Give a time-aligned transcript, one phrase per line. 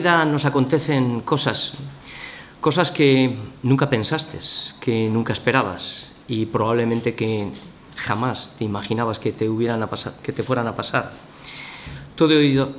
[0.00, 1.74] vida nos acontecen cosas,
[2.58, 4.38] cosas que nunca pensaste,
[4.80, 7.52] que nunca esperabas y probablemente que
[7.96, 9.46] jamás te imaginabas que te,
[10.42, 11.12] fueran a pasar.
[12.16, 12.32] Todo,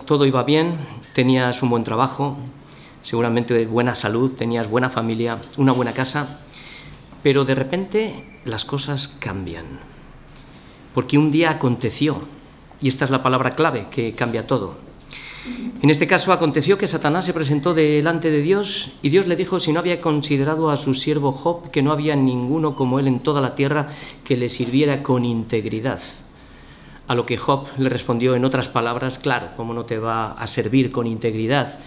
[0.09, 0.73] todo iba bien,
[1.13, 2.37] tenías un buen trabajo,
[3.03, 6.41] seguramente buena salud, tenías buena familia, una buena casa,
[7.21, 9.65] pero de repente las cosas cambian.
[10.95, 12.23] Porque un día aconteció,
[12.81, 14.89] y esta es la palabra clave que cambia todo
[15.81, 19.59] en este caso aconteció que Satanás se presentó delante de Dios y Dios le dijo
[19.59, 23.19] si no había considerado a su siervo Job que no había ninguno como él en
[23.19, 23.89] toda la tierra
[24.23, 25.99] que le sirviera con integridad.
[27.07, 30.45] A lo que Job le respondió en otras palabras, claro, ¿cómo no te va a
[30.45, 31.79] servir con integridad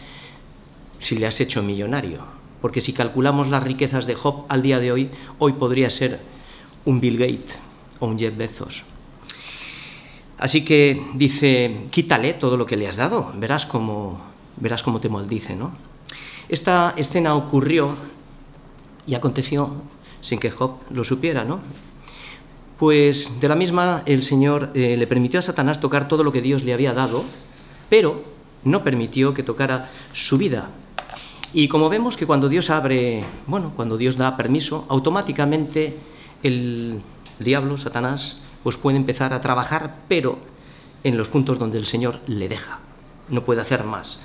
[0.98, 2.18] si le has hecho millonario?
[2.60, 6.18] Porque si calculamos las riquezas de Job al día de hoy, hoy podría ser
[6.84, 7.56] un Bill Gates
[8.00, 8.93] o un Jeff Bezos.
[10.38, 14.20] Así que dice, quítale todo lo que le has dado, verás cómo,
[14.56, 15.54] verás cómo te maldice.
[15.54, 15.72] ¿no?
[16.48, 17.94] Esta escena ocurrió
[19.06, 19.70] y aconteció
[20.20, 21.60] sin que Job lo supiera, ¿no?
[22.78, 26.42] Pues de la misma el Señor eh, le permitió a Satanás tocar todo lo que
[26.42, 27.24] Dios le había dado,
[27.88, 28.22] pero
[28.64, 30.70] no permitió que tocara su vida.
[31.52, 35.96] Y como vemos que cuando Dios abre, bueno, cuando Dios da permiso, automáticamente
[36.42, 37.00] el
[37.38, 40.38] diablo, Satanás, pues puede empezar a trabajar, pero
[41.04, 42.80] en los puntos donde el Señor le deja.
[43.28, 44.22] No puede hacer más.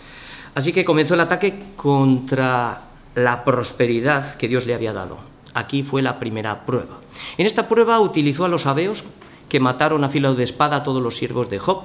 [0.55, 2.81] Así que comenzó el ataque contra
[3.15, 5.19] la prosperidad que Dios le había dado.
[5.53, 6.99] Aquí fue la primera prueba.
[7.37, 9.03] En esta prueba utilizó a los abeos
[9.49, 11.83] que mataron a filo de espada a todos los siervos de Job.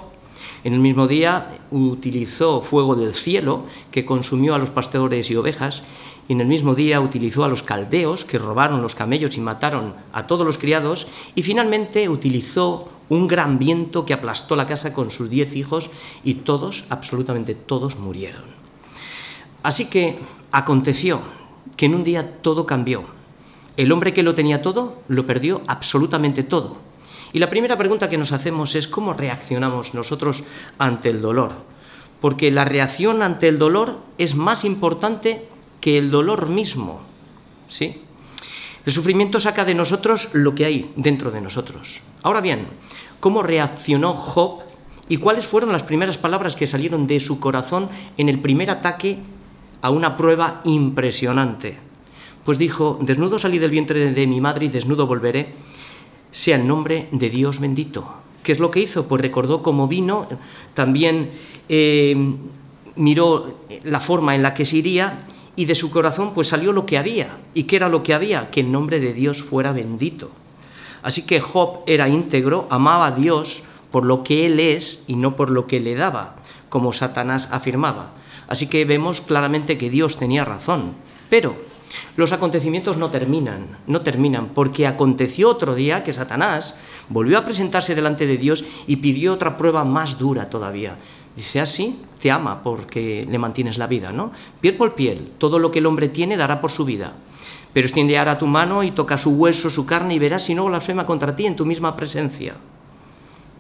[0.63, 5.83] En el mismo día utilizó fuego del cielo que consumió a los pastores y ovejas
[6.29, 9.95] y en el mismo día utilizó a los caldeos que robaron los camellos y mataron
[10.13, 15.11] a todos los criados, y finalmente utilizó un gran viento que aplastó la casa con
[15.11, 15.91] sus diez hijos
[16.23, 18.45] y todos, absolutamente todos, murieron.
[19.63, 20.19] Así que
[20.53, 21.21] aconteció
[21.77, 23.05] que en un día todo cambió.
[23.77, 26.77] El hombre que lo tenía todo lo perdió absolutamente todo.
[27.33, 30.45] Y la primera pregunta que nos hacemos es cómo reaccionamos nosotros
[30.79, 31.53] ante el dolor.
[32.21, 35.49] Porque la reacción ante el dolor es más importante
[35.85, 36.99] que el dolor mismo.
[37.69, 38.01] ¿sí?
[38.87, 42.01] El sufrimiento saca de nosotros lo que hay dentro de nosotros.
[42.23, 42.65] Ahora bien,
[43.21, 44.63] ¿cómo reaccionó Job
[45.11, 49.19] y cuáles fueron las primeras palabras que salieron de su corazón en el primer ataque
[49.83, 51.77] a una prueba impresionante?
[52.47, 55.53] Pues dijo, desnudo salí del vientre de mi madre y desnudo volveré,
[56.31, 58.11] sea el nombre de Dios bendito.
[58.43, 59.07] ¿Qué es lo que hizo?
[59.07, 60.29] Pues recordó cómo vino,
[60.73, 61.29] también
[61.69, 62.17] eh,
[62.97, 65.25] miró la forma en la que se iría
[65.57, 67.39] y de su corazón pues salió lo que había.
[67.55, 68.51] ¿Y qué era lo que había?
[68.51, 70.31] Que el nombre de Dios fuera bendito.
[71.03, 75.37] Así que Job era íntegro, amaba a Dios por lo que él es y no
[75.37, 76.37] por lo que le daba,
[76.69, 78.11] como Satanás afirmaba.
[78.49, 80.95] Así que vemos claramente que Dios tenía razón.
[81.31, 81.57] Pero
[82.17, 87.95] los acontecimientos no terminan, no terminan, porque aconteció otro día que Satanás volvió a presentarse
[87.95, 90.97] delante de Dios y pidió otra prueba más dura todavía.
[91.37, 94.33] Dice así, te ama porque le mantienes la vida, ¿no?
[94.61, 97.15] Piel por piel, todo lo que el hombre tiene dará por su vida.
[97.73, 100.65] Pero extiende ahora tu mano y toca su hueso, su carne, y verás si no
[100.67, 102.55] blasfema contra ti en tu misma presencia.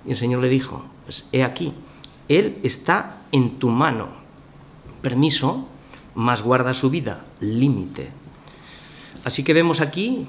[0.06, 1.72] Y el Señor le dijo, pues he aquí,
[2.28, 4.08] Él está en tu mano.
[5.02, 5.66] Permiso,
[6.14, 8.08] más guarda su vida, límite.
[9.24, 10.28] Así que vemos aquí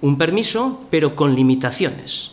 [0.00, 2.32] un permiso, pero con limitaciones.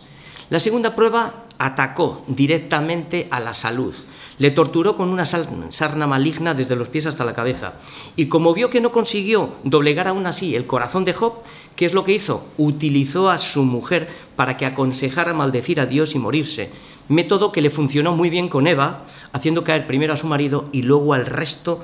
[0.49, 3.93] La segunda prueba atacó directamente a la salud.
[4.39, 7.73] Le torturó con una sarna maligna desde los pies hasta la cabeza.
[8.15, 11.33] Y como vio que no consiguió doblegar aún así el corazón de Job,
[11.75, 12.45] ¿qué es lo que hizo?
[12.57, 16.69] Utilizó a su mujer para que aconsejara maldecir a Dios y morirse.
[17.09, 20.83] Método que le funcionó muy bien con Eva, haciendo caer primero a su marido y
[20.83, 21.83] luego al resto,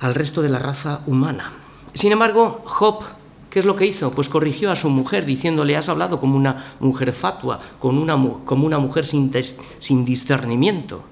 [0.00, 1.52] al resto de la raza humana.
[1.92, 3.04] Sin embargo, Job
[3.50, 4.10] ¿Qué es lo que hizo?
[4.10, 8.16] Pues corrigió a su mujer diciéndole, has hablado como una mujer fatua, como una,
[8.78, 9.32] mujer sin,
[9.78, 11.02] sin discernimiento.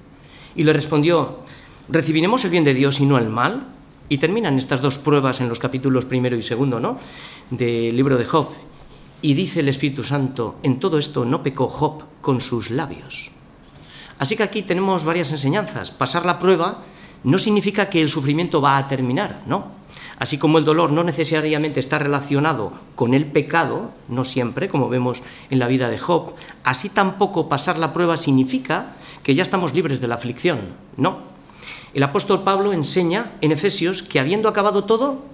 [0.57, 1.37] Y le respondió,
[1.87, 3.67] ¿recibiremos el bien de Dios y no el mal?
[4.09, 6.97] Y terminan estas dos pruebas en los capítulos primero y segundo, ¿no?
[7.51, 8.49] Del libro de Job.
[9.21, 13.29] Y dice el Espíritu Santo, en todo esto no pecó Job con sus labios.
[14.17, 15.91] Así que aquí tenemos varias enseñanzas.
[15.91, 16.81] Pasar la prueba
[17.23, 19.77] no significa que el sufrimiento va a terminar, no.
[20.17, 25.21] Así como el dolor no necesariamente está relacionado con el pecado, no siempre, como vemos
[25.51, 26.33] en la vida de Job,
[26.63, 28.95] así tampoco pasar la prueba significa
[29.27, 30.71] que ya estamos libres de la aflicción.
[30.95, 31.17] No.
[31.93, 35.25] El apóstol Pablo enseña en Efesios que habiendo acabado todo,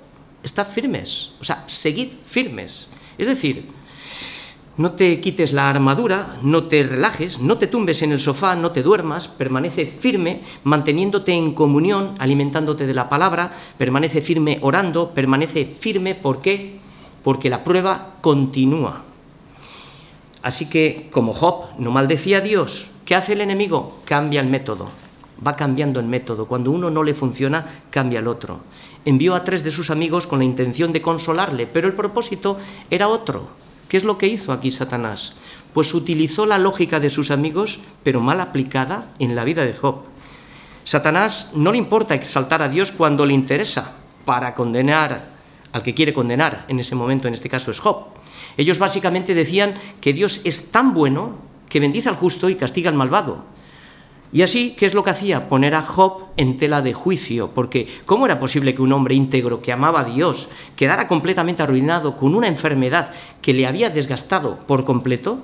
[0.42, 2.90] estad firmes, o sea, seguid firmes.
[3.20, 3.70] Es decir,
[4.78, 8.72] No te quites la armadura, no te relajes, no te tumbes en el sofá, no
[8.72, 15.66] te duermas, permanece firme, manteniéndote en comunión, alimentándote de la palabra, permanece firme orando, permanece
[15.66, 16.80] firme, ¿por qué?
[17.24, 19.04] Porque la prueba continúa.
[20.42, 24.00] Así que, como Job no maldecía a Dios, ¿qué hace el enemigo?
[24.06, 24.90] Cambia el método,
[25.46, 26.46] va cambiando el método.
[26.46, 28.60] Cuando uno no le funciona, cambia el otro.
[29.06, 32.58] Envió a tres de sus amigos con la intención de consolarle, pero el propósito
[32.90, 33.64] era otro
[33.94, 35.36] ¿Qué es lo que hizo aquí Satanás?
[35.72, 39.98] Pues utilizó la lógica de sus amigos, pero mal aplicada en la vida de Job.
[40.84, 43.96] Satanás no le importa exaltar a Dios cuando le interesa
[44.26, 45.34] para condenar
[45.72, 48.06] al que quiere condenar, en ese momento, en este caso es Job.
[48.58, 51.38] Ellos básicamente decían que Dios es tan bueno
[51.74, 53.46] que bendice al justo y castiga al malvado.
[54.32, 55.50] Y así, ¿qué es lo que hacía?
[55.50, 59.60] Poner a Job en tela de juicio, porque ¿cómo era posible que un hombre íntegro
[59.60, 63.12] que amaba a Dios quedara completamente arruinado con una enfermedad
[63.42, 65.40] que le había desgastado por completo?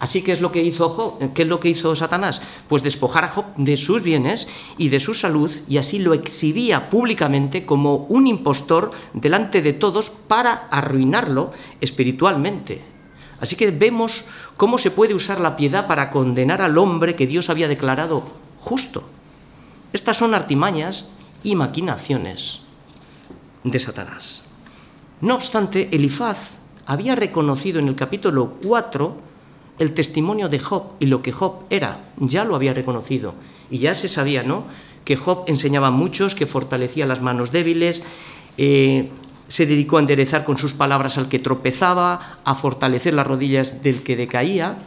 [0.00, 2.40] Así que es lo que hizo Job, ¿qué es lo que hizo Satanás?
[2.66, 4.48] Pues despojar a Job de sus bienes
[4.78, 10.08] y de su salud y así lo exhibía públicamente como un impostor delante de todos
[10.08, 11.50] para arruinarlo
[11.82, 12.96] espiritualmente.
[13.40, 14.24] Así que vemos
[14.58, 18.24] ¿Cómo se puede usar la piedad para condenar al hombre que Dios había declarado
[18.58, 19.04] justo?
[19.92, 21.12] Estas son artimañas
[21.44, 22.62] y maquinaciones
[23.62, 24.42] de Satanás.
[25.20, 26.56] No obstante, Elifaz
[26.86, 29.16] había reconocido en el capítulo 4
[29.78, 32.00] el testimonio de Job y lo que Job era.
[32.16, 33.34] Ya lo había reconocido.
[33.70, 34.64] Y ya se sabía, ¿no?
[35.04, 38.02] Que Job enseñaba a muchos, que fortalecía las manos débiles,
[38.56, 39.08] eh,
[39.48, 44.02] se dedicó a enderezar con sus palabras al que tropezaba, a fortalecer las rodillas del
[44.02, 44.78] que decaía.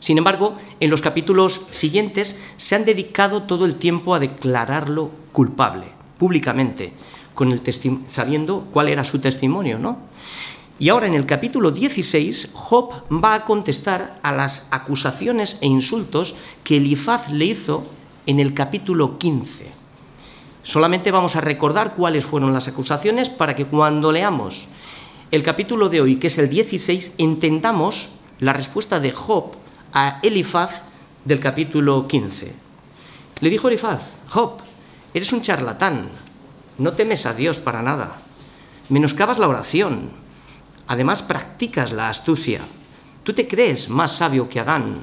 [0.00, 5.86] Sin embargo, en los capítulos siguientes se han dedicado todo el tiempo a declararlo culpable,
[6.18, 6.92] públicamente,
[7.34, 7.60] con el
[8.06, 9.98] sabiendo cuál era su testimonio, ¿no?
[10.78, 16.34] Y ahora en el capítulo 16, Job va a contestar a las acusaciones e insultos
[16.64, 17.84] que Elifaz le hizo
[18.26, 19.85] en el capítulo 15.
[20.66, 24.66] Solamente vamos a recordar cuáles fueron las acusaciones para que cuando leamos
[25.30, 29.52] el capítulo de hoy, que es el 16, entendamos la respuesta de Job
[29.92, 30.82] a Elifaz
[31.24, 32.52] del capítulo 15.
[33.42, 34.54] Le dijo Elifaz, Job,
[35.14, 36.08] eres un charlatán,
[36.78, 38.16] no temes a Dios para nada,
[38.88, 40.10] menoscabas la oración,
[40.88, 42.60] además practicas la astucia,
[43.22, 44.96] tú te crees más sabio que Adán,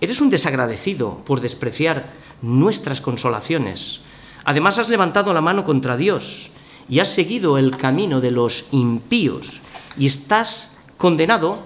[0.00, 2.06] eres un desagradecido por despreciar
[2.40, 4.07] nuestras consolaciones
[4.48, 6.48] Además has levantado la mano contra Dios
[6.88, 9.60] y has seguido el camino de los impíos
[9.98, 11.58] y estás condenado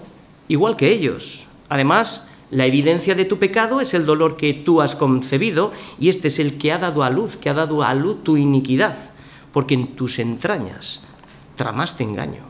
[0.49, 1.45] igual que ellos.
[1.69, 5.71] Además, la evidencia de tu pecado es el dolor que tú has concebido
[6.01, 8.37] y este es el que ha dado a luz, que ha dado a luz tu
[8.37, 8.99] iniquidad,
[9.53, 11.05] porque en tus entrañas
[11.55, 12.43] tramaste engaño.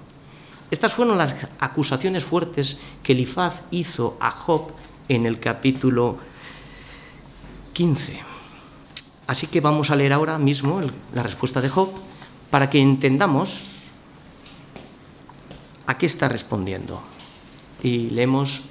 [0.71, 4.73] Estas fueron las acusaciones fuertes que Elifaz hizo a Job
[5.11, 6.17] en el capítulo
[7.75, 8.32] 15.
[9.33, 10.83] Así que vamos a leer ahora mismo
[11.15, 11.89] la respuesta de Job
[12.51, 13.89] para que entendamos
[15.87, 17.01] a qué está respondiendo.
[17.83, 18.65] Y leemos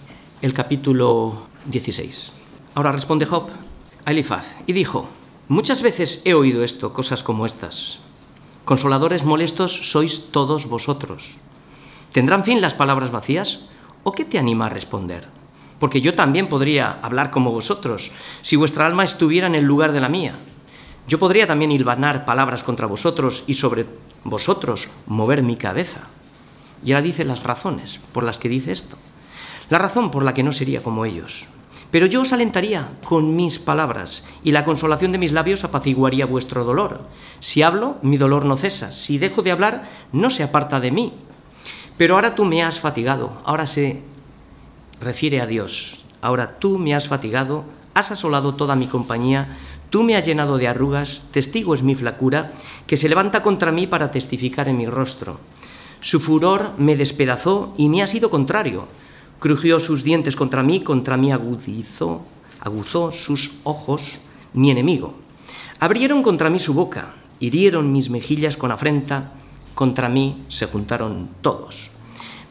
[0.44, 2.32] el capítulo 16.
[2.76, 3.50] Ahora responde Job
[4.06, 5.10] a Elifaz y dijo,
[5.48, 8.02] muchas veces he oído esto, cosas como estas.
[8.64, 11.38] Consoladores molestos sois todos vosotros.
[12.12, 13.66] ¿Tendrán fin las palabras vacías?
[14.04, 15.28] ¿O qué te anima a responder?
[15.80, 18.12] Porque yo también podría hablar como vosotros,
[18.44, 20.36] si vuestra alma estuviera en el lugar de la mía.
[21.12, 23.86] Yo podría también hilvanar palabras contra vosotros y sobre
[24.24, 26.08] vosotros mover mi cabeza.
[26.86, 28.96] Y ahora dice las razones por las que dice esto.
[29.70, 31.50] La razón por la que no sería como ellos.
[31.92, 36.64] Pero yo os alentaría con mis palabras, y la consolación de mis labios apaciguaría vuestro
[36.64, 37.02] dolor.
[37.42, 38.94] Si hablo, mi dolor no cesa.
[38.94, 41.12] Si dejo de hablar, no se aparta de mí.
[41.98, 43.34] Pero ahora tú me has fatigado.
[43.44, 44.02] Ahora se
[45.02, 46.06] refiere a Dios.
[46.22, 49.58] Ahora tú me has fatigado, has asolado toda mi compañía,
[49.92, 52.54] Tú me has llenado de arrugas, testigo es mi flacura,
[52.88, 55.38] que se levanta contra mí para testificar en mi rostro.
[56.00, 58.88] Su furor me despedazó y me ha sido contrario.
[59.40, 62.22] Crujió sus dientes contra mí, contra mí agudizó,
[62.62, 64.20] aguzó sus ojos
[64.54, 65.14] mi enemigo.
[65.82, 69.34] Abrieron contra mí su boca, hirieron mis mejillas con afrenta,
[69.76, 71.92] contra mí se juntaron todos.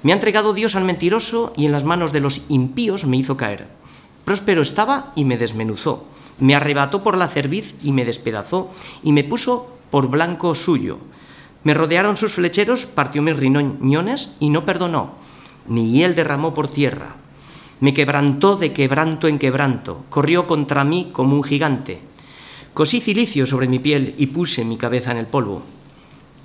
[0.03, 3.39] Me ha entregado Dios al mentiroso y en las manos de los impíos me hizo
[3.39, 3.67] caer.
[4.27, 6.05] Próspero estaba y me desmenuzó
[6.41, 8.71] me arrebató por la cerviz y me despedazó,
[9.03, 10.99] y me puso por blanco suyo.
[11.63, 15.13] Me rodearon sus flecheros, partió mis riñones y no perdonó,
[15.69, 17.17] ni hiel derramó por tierra.
[17.81, 22.01] Me quebrantó de quebranto en quebranto, corrió contra mí como un gigante.
[22.75, 25.63] Cosí cilicio sobre mi piel y puse mi cabeza en el polvo.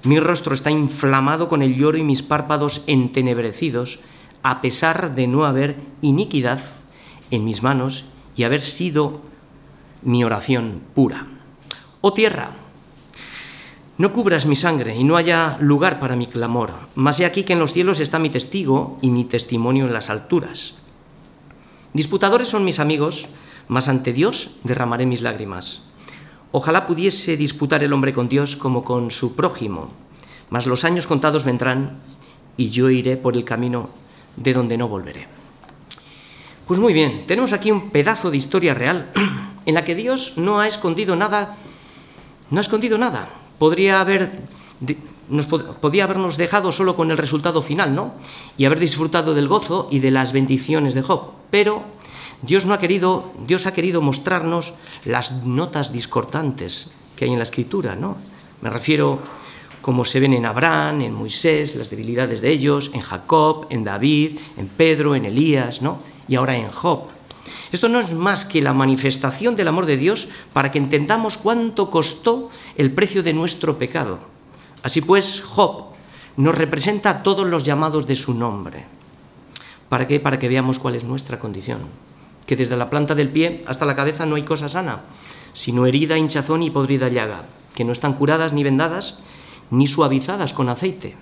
[0.03, 3.99] Mi rostro está inflamado con el lloro y mis párpados entenebrecidos
[4.43, 6.59] a pesar de no haber iniquidad
[7.31, 9.21] en mis manos y haber sido
[10.05, 11.27] mi oración pura.
[12.01, 12.51] Oh tierra,
[13.97, 17.53] no cubras mi sangre y no haya lugar para mi clamor, mas he aquí que
[17.53, 20.75] en los cielos está mi testigo y mi testimonio en las alturas.
[21.93, 23.27] Disputadores son mis amigos,
[23.67, 25.83] mas ante Dios derramaré mis lágrimas.
[26.51, 29.89] Ojalá pudiese disputar el hombre con Dios como con su prójimo,
[30.49, 31.97] mas los años contados vendrán
[32.57, 33.89] y yo iré por el camino
[34.35, 35.27] de donde no volveré.
[36.67, 39.09] Pues muy bien, tenemos aquí un pedazo de historia real
[39.65, 41.55] en la que Dios no ha escondido nada,
[42.51, 43.29] no ha escondido nada.
[43.57, 44.31] Podría haber
[45.29, 48.13] nos podía habernos dejado solo con el resultado final, ¿no?
[48.57, 51.83] Y haber disfrutado del gozo y de las bendiciones de Job, pero
[52.41, 57.43] Dios no ha querido, Dios ha querido mostrarnos las notas discordantes que hay en la
[57.43, 58.17] escritura, ¿no?
[58.61, 59.19] Me refiero
[59.81, 64.39] como se ven en Abraham, en Moisés, las debilidades de ellos, en Jacob, en David,
[64.57, 65.99] en Pedro, en Elías, ¿no?
[66.27, 67.14] Y ahora en Job.
[67.71, 71.89] Esto no es más que la manifestación del amor de Dios para que entendamos cuánto
[71.89, 74.19] costó el precio de nuestro pecado.
[74.83, 75.95] Así pues, Job
[76.37, 78.85] nos representa a todos los llamados de su nombre.
[79.89, 80.19] ¿Para qué?
[80.19, 81.79] Para que veamos cuál es nuestra condición.
[82.45, 85.01] Que desde la planta del pie hasta la cabeza no hay cosa sana,
[85.53, 89.19] sino herida, hinchazón y podrida llaga, que no están curadas ni vendadas,
[89.71, 91.15] ni suavizadas con aceite.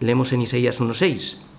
[0.00, 1.51] Leemos en Isaías 1.6.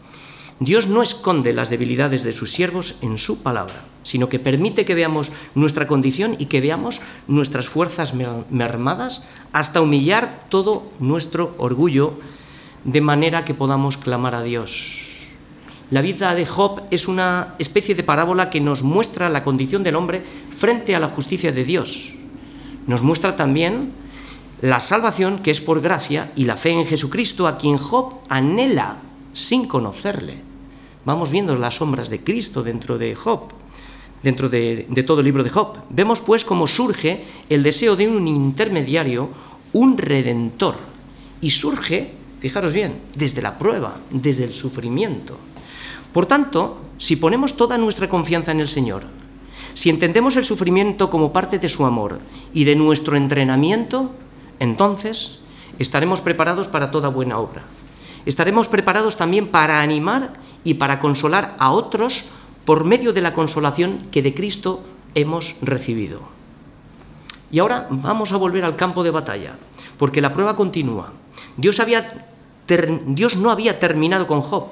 [0.60, 4.96] Dios no esconde las debilidades de sus siervos en su palabra, sino que permite que
[4.96, 8.14] veamos nuestra condición y que veamos nuestras fuerzas
[8.50, 12.14] mermadas hasta humillar todo nuestro orgullo,
[12.84, 15.04] de manera que podamos clamar a Dios.
[15.90, 19.96] La vida de Job es una especie de parábola que nos muestra la condición del
[19.96, 20.24] hombre
[20.58, 22.14] frente a la justicia de Dios.
[22.88, 23.92] Nos muestra también
[24.62, 28.98] la salvación que es por gracia y la fe en Jesucristo a quien Job anhela
[29.34, 30.36] sin conocerle.
[31.06, 33.50] Vamos viendo las sombras de Cristo dentro de Job,
[34.22, 35.78] dentro de, todo el libro de Job.
[35.90, 39.30] Vemos pues cómo surge el deseo de un intermediario,
[39.74, 40.76] un redentor.
[41.42, 45.38] Y surge, fijaros bien, desde la prueba, desde el sufrimiento.
[46.14, 49.04] Por tanto, si ponemos toda nuestra confianza en el Señor,
[49.74, 52.20] si entendemos el sufrimiento como parte de su amor
[52.54, 54.12] y de nuestro entrenamiento,
[54.60, 55.40] entonces
[55.80, 57.64] estaremos preparados para toda buena obra.
[58.26, 62.26] Estaremos preparados también para animar y para consolar a otros
[62.66, 64.82] por medio de la consolación que de Cristo
[65.16, 66.22] hemos recibido.
[67.52, 69.56] Y ahora vamos a volver al campo de batalla,
[69.98, 71.14] porque la prueba continúa.
[71.58, 71.78] Dios,
[73.38, 74.68] no había terminado con Job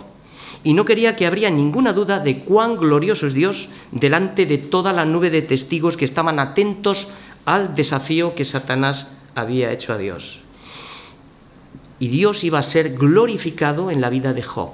[0.64, 4.94] y no quería que habría ninguna duda de cuán glorioso es Dios delante de toda
[4.94, 7.10] la nube de testigos que estaban atentos
[7.46, 10.41] al desafío que Satanás había hecho a Dios.
[12.02, 14.72] Y Dios iba a ser glorificado en la vida de Job.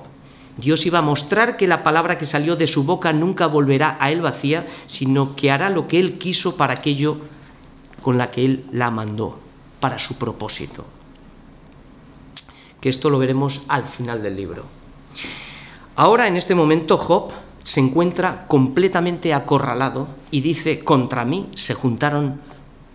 [0.56, 4.12] Dios iba a mostrar que la palabra que salió de su boca nunca volverá a
[4.12, 7.18] él vacía, sino que hará lo que él quiso para aquello
[8.02, 9.38] con la que él la mandó,
[9.80, 10.86] para su propósito.
[12.82, 14.64] Que esto lo veremos al final del libro.
[15.98, 17.32] Ahora, en este momento, Job
[17.64, 22.40] se encuentra completamente acorralado y dice, contra mí se juntaron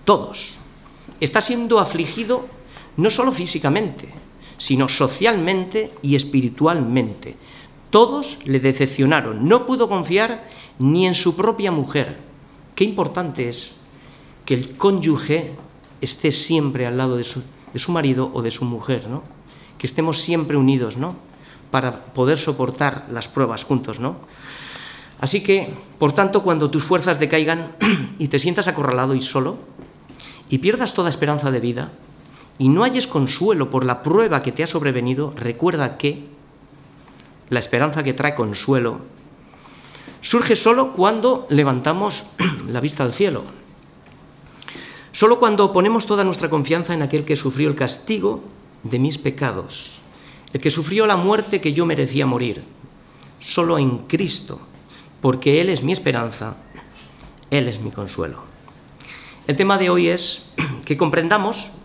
[0.05, 0.63] todos
[1.23, 2.47] está siendo afligido
[2.97, 4.09] no solo físicamente,
[4.63, 7.35] sino socialmente y espiritualmente.
[7.91, 10.45] Todos le decepcionaron, no pudo confiar
[10.79, 12.17] ni en su propia mujer.
[12.77, 13.79] Qué importante es
[14.45, 15.51] que el cónyuge
[16.01, 17.43] esté siempre al lado de su,
[17.75, 19.25] de su marido o de su mujer, ¿no?
[19.79, 21.17] Que estemos siempre unidos, ¿no?
[21.73, 24.15] Para poder soportar las pruebas juntos, ¿no?
[25.19, 27.73] Así que, por tanto, cuando tus fuerzas decaigan
[28.21, 29.57] y te sientas acorralado y solo,
[30.49, 31.91] y pierdas toda esperanza de vida
[32.63, 36.23] y no halles consuelo por la prueba que te ha sobrevenido, recuerda que
[37.51, 39.01] la esperanza que trae consuelo
[40.21, 42.23] surge solo cuando levantamos
[42.69, 43.43] la vista al cielo.
[45.11, 48.45] Solo cuando ponemos toda nuestra confianza en aquel que sufrió el castigo
[48.85, 49.95] de mis pecados,
[50.53, 52.63] el que sufrió la muerte que yo merecía morir.
[53.41, 54.61] Solo en Cristo,
[55.21, 56.59] porque Él es mi esperanza,
[57.51, 58.45] Él es mi consuelo.
[59.49, 60.53] El tema de hoy es
[60.85, 61.82] que comprendamos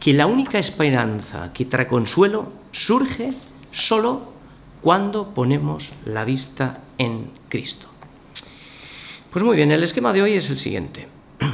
[0.00, 3.34] que la única esperanza que trae consuelo surge
[3.72, 4.32] solo
[4.80, 7.88] cuando ponemos la vista en Cristo.
[9.30, 11.08] Pues muy bien, el esquema de hoy es el siguiente.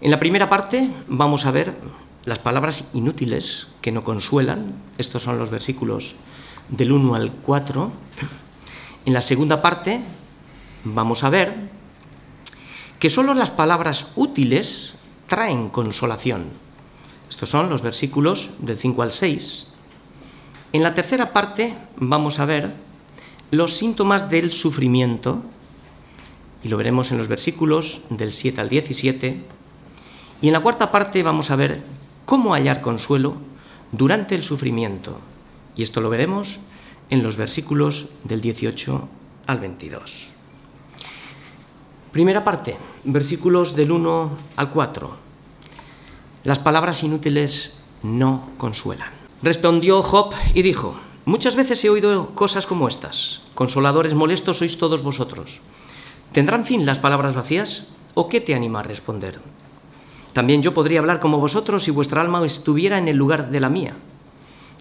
[0.00, 1.76] En la primera parte vamos a ver
[2.24, 4.72] las palabras inútiles que no consuelan.
[4.96, 6.14] Estos son los versículos
[6.70, 7.92] del 1 al 4.
[9.06, 10.00] En la segunda parte
[10.84, 11.54] vamos a ver
[12.98, 14.94] que solo las palabras útiles
[15.30, 16.50] traen consolación.
[17.30, 19.68] Estos son los versículos del 5 al 6.
[20.72, 22.74] En la tercera parte vamos a ver
[23.52, 25.40] los síntomas del sufrimiento,
[26.64, 29.40] y lo veremos en los versículos del 7 al 17,
[30.42, 31.80] y en la cuarta parte vamos a ver
[32.26, 33.36] cómo hallar consuelo
[33.92, 35.20] durante el sufrimiento,
[35.76, 36.58] y esto lo veremos
[37.08, 39.08] en los versículos del 18
[39.46, 40.39] al 22.
[42.12, 45.10] Primera parte, versículos del 1 al 4.
[46.42, 49.10] Las palabras inútiles no consuelan.
[49.42, 55.04] Respondió Job y dijo, muchas veces he oído cosas como estas, consoladores molestos sois todos
[55.06, 55.60] vosotros.
[56.32, 57.94] ¿Tendrán fin las palabras vacías?
[58.14, 59.38] ¿O qué te anima a responder?
[60.32, 63.68] También yo podría hablar como vosotros si vuestra alma estuviera en el lugar de la
[63.68, 63.94] mía.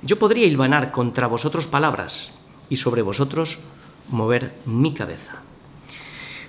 [0.01, 2.31] Yo podría hilvanar contra vosotros palabras
[2.69, 3.59] y sobre vosotros
[4.09, 5.43] mover mi cabeza.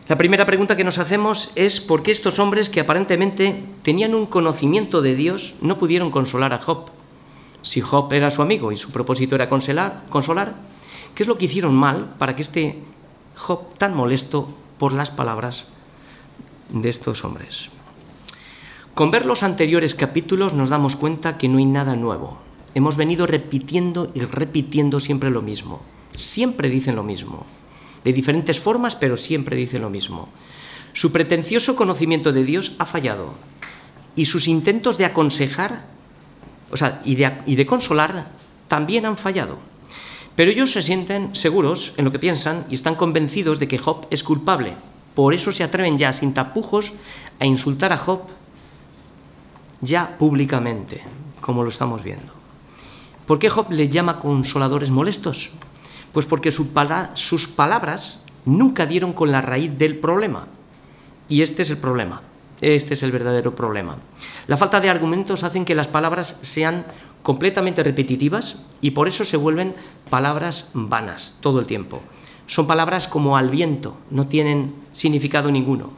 [0.09, 4.27] La primera pregunta que nos hacemos es por qué estos hombres que aparentemente tenían un
[4.27, 6.91] conocimiento de Dios no pudieron consolar a Job.
[7.63, 10.55] Si Job era su amigo y su propósito era consolar, consolar
[11.15, 12.83] ¿qué es lo que hicieron mal para que este
[13.37, 15.69] Job tan molesto por las palabras
[16.71, 17.69] de estos hombres?
[18.95, 22.39] Con ver los anteriores capítulos nos damos cuenta que no hay nada nuevo.
[22.75, 25.81] Hemos venido repitiendo y repitiendo siempre lo mismo.
[26.17, 27.47] Siempre dicen lo mismo
[28.05, 30.29] de diferentes formas, pero siempre dice lo mismo.
[30.93, 33.35] Su pretencioso conocimiento de Dios ha fallado
[34.17, 35.85] y sus intentos de aconsejar
[36.71, 38.27] o sea, y, de, y de consolar
[38.69, 39.59] también han fallado.
[40.37, 44.07] Pero ellos se sienten seguros en lo que piensan y están convencidos de que Job
[44.11, 44.75] es culpable.
[45.15, 46.93] Por eso se atreven ya sin tapujos
[47.39, 48.23] a insultar a Job
[49.81, 51.03] ya públicamente,
[51.41, 52.33] como lo estamos viendo.
[53.27, 55.51] ¿Por qué Job le llama consoladores molestos?
[56.13, 60.47] Pues porque sus palabras nunca dieron con la raíz del problema.
[61.29, 62.23] Y este es el problema.
[62.61, 63.97] Este es el verdadero problema.
[64.47, 66.85] La falta de argumentos hacen que las palabras sean
[67.23, 69.75] completamente repetitivas y por eso se vuelven
[70.11, 72.03] palabras vanas todo el tiempo.
[72.47, 75.93] Son palabras como al viento, no tienen significado ninguno.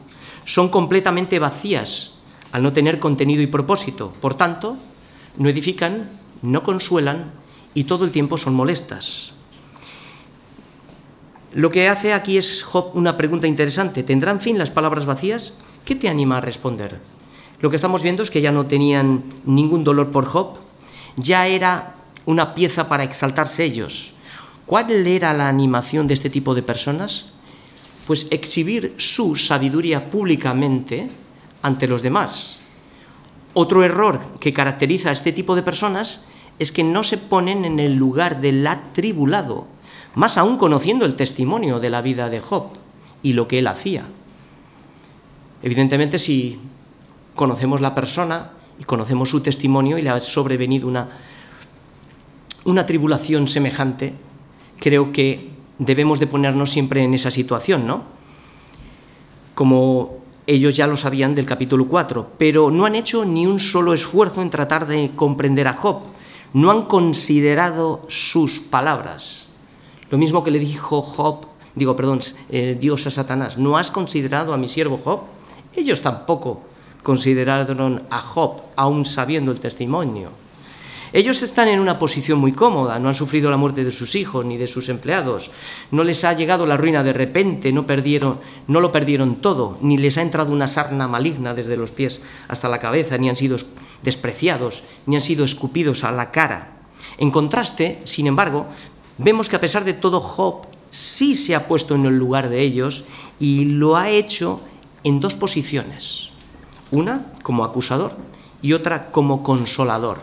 [0.45, 2.15] Son completamente vacías
[2.51, 4.13] al no tener contenido y propósito.
[4.21, 4.77] Por tanto,
[5.37, 6.09] no edifican,
[6.43, 7.31] no consuelan
[7.73, 9.33] y todo el tiempo son molestas.
[11.53, 14.01] Lo que hace aquí es Job una pregunta interesante.
[14.01, 15.59] ¿Tendrán fin las palabras vacías?
[15.85, 16.99] ¿Qué te anima a responder?
[17.59, 20.57] Lo que estamos viendo es que ya no tenían ningún dolor por Job,
[21.15, 24.13] ya era una pieza para exaltarse ellos.
[24.65, 27.33] ¿Cuál era la animación de este tipo de personas?
[28.07, 31.07] Pues exhibir su sabiduría públicamente
[31.61, 32.61] ante los demás.
[33.53, 37.79] Otro error que caracteriza a este tipo de personas es que no se ponen en
[37.79, 39.67] el lugar del atribulado,
[40.15, 42.67] más aún conociendo el testimonio de la vida de Job
[43.21, 44.03] y lo que él hacía.
[45.61, 46.59] Evidentemente, si
[47.35, 51.07] conocemos la persona y conocemos su testimonio y le ha sobrevenido una,
[52.65, 54.13] una tribulación semejante,
[54.79, 55.49] creo que
[55.79, 58.03] debemos de ponernos siempre en esa situación, ¿no?
[59.55, 63.93] Como ellos ya lo sabían del capítulo 4, pero no han hecho ni un solo
[63.93, 66.01] esfuerzo en tratar de comprender a Job,
[66.53, 69.52] no han considerado sus palabras.
[70.13, 71.39] Lo mismo que le dijo Job,
[71.73, 72.19] digo, perdón,
[72.51, 75.21] eh, Dios a Satanás, ¿no has considerado a mi siervo Job?
[75.75, 76.61] Ellos tampoco
[77.01, 80.29] consideraron a Job, aún sabiendo el testimonio.
[81.13, 84.45] Ellos están en una posición muy cómoda, no han sufrido la muerte de sus hijos
[84.45, 85.49] ni de sus empleados,
[85.89, 87.87] no les ha llegado la ruina de repente, no,
[88.67, 92.69] no lo perdieron todo, ni les ha entrado una sarna maligna desde los pies hasta
[92.69, 93.57] la cabeza, ni han sido
[94.03, 96.69] despreciados, ni han sido escupidos a la cara.
[97.17, 98.67] En contraste, sin embargo,
[99.23, 102.61] vemos que a pesar de todo, Job sí se ha puesto en el lugar de
[102.61, 103.05] ellos
[103.39, 104.61] y lo ha hecho
[105.03, 106.29] en dos posiciones.
[106.91, 108.15] Una como acusador
[108.61, 110.21] y otra como consolador.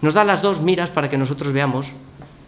[0.00, 1.92] Nos da las dos miras para que nosotros veamos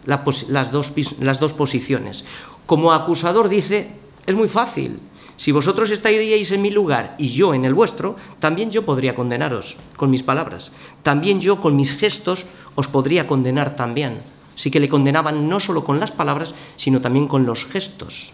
[0.05, 2.25] las, dos, las dos posiciones.
[2.65, 3.91] Como acusador dice,
[4.25, 4.99] es muy fácil.
[5.37, 9.77] Si vosotros estaríais en mi lugar y yo en el vuestro, también yo podría condenaros
[9.97, 10.71] con mis palabras.
[11.03, 14.21] También yo con mis gestos os podría condenar también.
[14.61, 18.33] Sí que le condenaban no solo con las palabras, sino también con los gestos.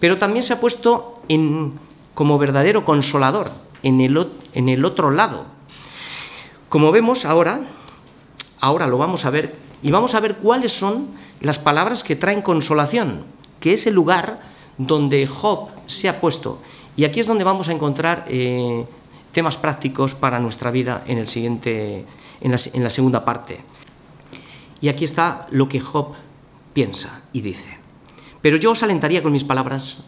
[0.00, 1.74] Pero también se ha puesto en,
[2.14, 3.50] como verdadero consolador
[3.82, 5.44] en el, en el otro lado.
[6.70, 7.60] Como vemos ahora,
[8.58, 11.08] ahora lo vamos a ver, y vamos a ver cuáles son
[11.42, 13.24] las palabras que traen consolación,
[13.60, 14.40] que es el lugar
[14.78, 16.58] donde Job se ha puesto.
[16.96, 18.86] Y aquí es donde vamos a encontrar eh,
[19.30, 22.06] temas prácticos para nuestra vida en, el siguiente,
[22.40, 23.76] en la segunda parte.
[24.80, 26.14] Y aquí está lo que Job
[26.72, 27.78] piensa y dice.
[28.42, 30.04] Pero yo os alentaría con mis palabras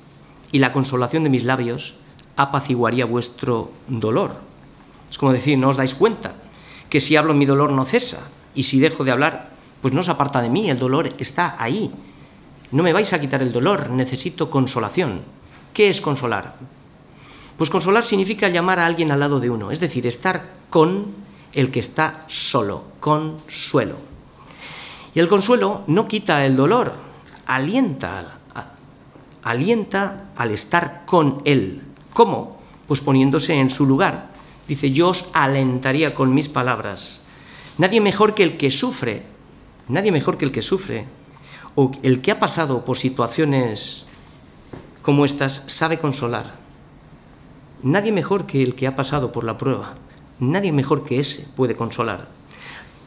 [0.53, 1.95] y la consolación de mis labios
[2.37, 4.37] apaciguaría vuestro dolor.
[5.11, 6.35] Es como decir, no os dais cuenta
[6.89, 9.51] que si hablo mi dolor no cesa y si dejo de hablar
[9.81, 11.91] pues no se aparta de mí, el dolor está ahí.
[12.71, 15.23] No me vais a quitar el dolor, necesito consolación.
[15.73, 16.57] ¿Qué es consolar?
[17.57, 21.07] Pues consolar significa llamar a alguien al lado de uno, es decir, estar con
[21.55, 24.08] el que está solo, consuelo.
[25.15, 26.93] Y el consuelo no quita el dolor,
[27.47, 28.39] alienta,
[29.43, 31.83] alienta al estar con él.
[32.13, 32.59] ¿Cómo?
[32.87, 34.31] Pues poniéndose en su lugar.
[34.67, 37.21] Dice, yo os alentaría con mis palabras.
[37.79, 39.23] Nadie mejor que el que sufre,
[39.89, 41.07] nadie mejor que el que sufre,
[41.75, 44.07] o el que ha pasado por situaciones
[45.01, 46.57] como estas, sabe consolar.
[47.83, 49.95] Nadie mejor que el que ha pasado por la prueba.
[50.41, 52.29] Nadie mejor que ese puede consolar.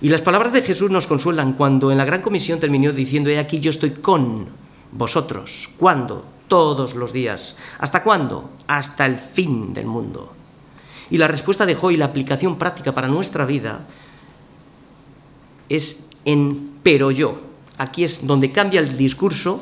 [0.02, 3.38] Y las palabras de Jesús nos consuelan cuando en la gran comisión terminó diciendo, he
[3.38, 4.48] aquí yo estoy con
[4.92, 5.70] vosotros.
[5.78, 6.26] ¿Cuándo?
[6.48, 7.56] Todos los días.
[7.78, 8.50] ¿Hasta cuándo?
[8.68, 10.34] Hasta el fin del mundo.
[11.12, 13.86] Y la respuesta de Joy, la aplicación práctica para nuestra vida,
[15.70, 17.40] es en pero yo.
[17.78, 19.62] Aquí es donde cambia el discurso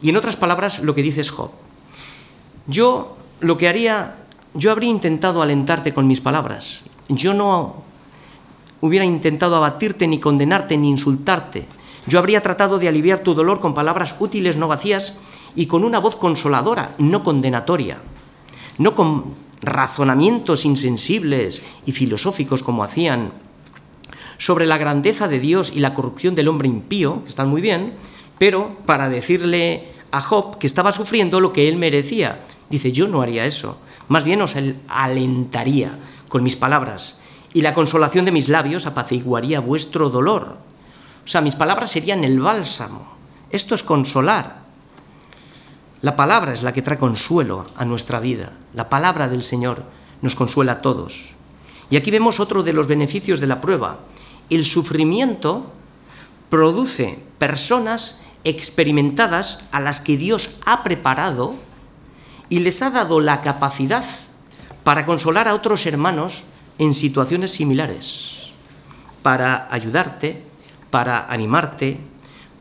[0.00, 1.50] y en otras palabras lo que dice es Job.
[2.66, 4.16] Yo lo que haría,
[4.54, 6.84] yo habría intentado alentarte con mis palabras.
[7.08, 7.87] Yo no
[8.80, 11.66] hubiera intentado abatirte, ni condenarte, ni insultarte.
[12.06, 15.20] Yo habría tratado de aliviar tu dolor con palabras útiles, no vacías,
[15.54, 17.98] y con una voz consoladora, no condenatoria.
[18.78, 23.32] No con razonamientos insensibles y filosóficos como hacían
[24.38, 27.92] sobre la grandeza de Dios y la corrupción del hombre impío, que están muy bien,
[28.38, 32.44] pero para decirle a Job que estaba sufriendo lo que él merecía.
[32.70, 34.54] Dice, yo no haría eso, más bien os
[34.88, 37.17] alentaría con mis palabras
[37.52, 40.56] y la consolación de mis labios apaciguaría vuestro dolor.
[41.24, 43.14] O sea, mis palabras serían el bálsamo.
[43.50, 44.62] Esto es consolar.
[46.00, 48.52] La palabra es la que trae consuelo a nuestra vida.
[48.74, 49.82] La palabra del Señor
[50.22, 51.34] nos consuela a todos.
[51.90, 53.98] Y aquí vemos otro de los beneficios de la prueba.
[54.50, 55.72] El sufrimiento
[56.50, 61.54] produce personas experimentadas a las que Dios ha preparado
[62.48, 64.04] y les ha dado la capacidad
[64.84, 66.44] para consolar a otros hermanos
[66.78, 68.50] en situaciones similares,
[69.22, 70.42] para ayudarte,
[70.90, 71.98] para animarte,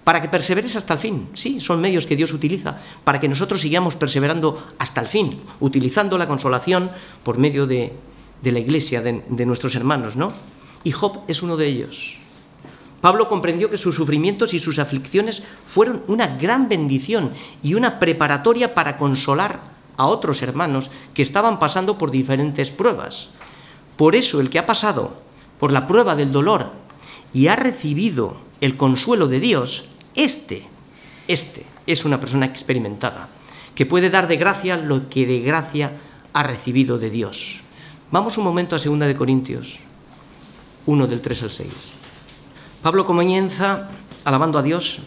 [0.04, 1.28] para que perseveres hasta el fin.
[1.34, 6.18] Sí, son medios que Dios utiliza para que nosotros sigamos perseverando hasta el fin, utilizando
[6.18, 6.92] la consolación
[7.24, 7.94] por medio de,
[8.44, 10.32] la iglesia, de, de nuestros hermanos, ¿no?
[10.84, 12.18] Y Job es uno de ellos.
[13.02, 18.74] Pablo comprendió que sus sufrimientos y sus aflicciones fueron una gran bendición y una preparatoria
[18.74, 19.60] para consolar
[19.98, 23.32] a otros hermanos que estaban pasando por diferentes pruebas.
[23.98, 25.18] Por eso el que ha pasado
[25.60, 26.72] por la prueba del dolor
[27.34, 30.64] y ha recibido el consuelo de Dios, este,
[31.28, 33.28] este es una persona experimentada,
[33.76, 35.94] que puede dar de gracia lo que de gracia
[36.34, 37.58] ha recibido de Dios.
[38.12, 39.80] Vamos un momento a 2 de Corintios
[40.86, 41.72] 1 del 3 al 6.
[42.82, 43.90] Pablo comienza
[44.24, 45.00] alabando a Dios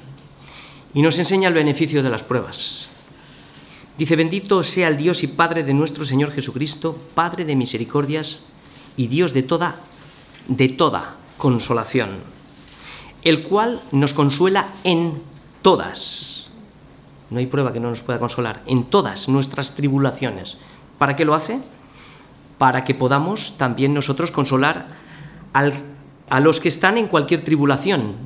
[0.93, 2.89] y nos enseña el beneficio de las pruebas.
[3.97, 8.50] Dice, bendito sea el Dios y Padre de nuestro Señor Jesucristo, Padre de misericordias
[9.01, 9.77] y Dios de toda,
[10.47, 12.19] de toda consolación,
[13.23, 15.23] el cual nos consuela en
[15.63, 16.51] todas.
[17.31, 20.59] No hay prueba que no nos pueda consolar, en todas nuestras tribulaciones.
[20.99, 21.61] ¿Para qué lo hace?
[22.59, 24.89] Para que podamos también nosotros consolar
[25.55, 28.17] a los que están en cualquier tribulación.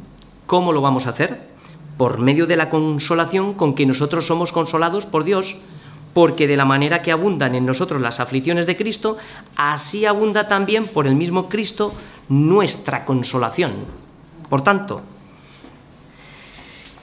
[0.46, 1.50] ¿Cómo lo vamos a hacer?
[1.96, 5.58] Por medio de la consolación con que nosotros somos consolados por Dios
[6.14, 9.18] porque de la manera que abundan en nosotros las aflicciones de Cristo,
[9.56, 11.92] así abunda también por el mismo Cristo
[12.28, 13.72] nuestra consolación.
[14.48, 15.02] Por tanto,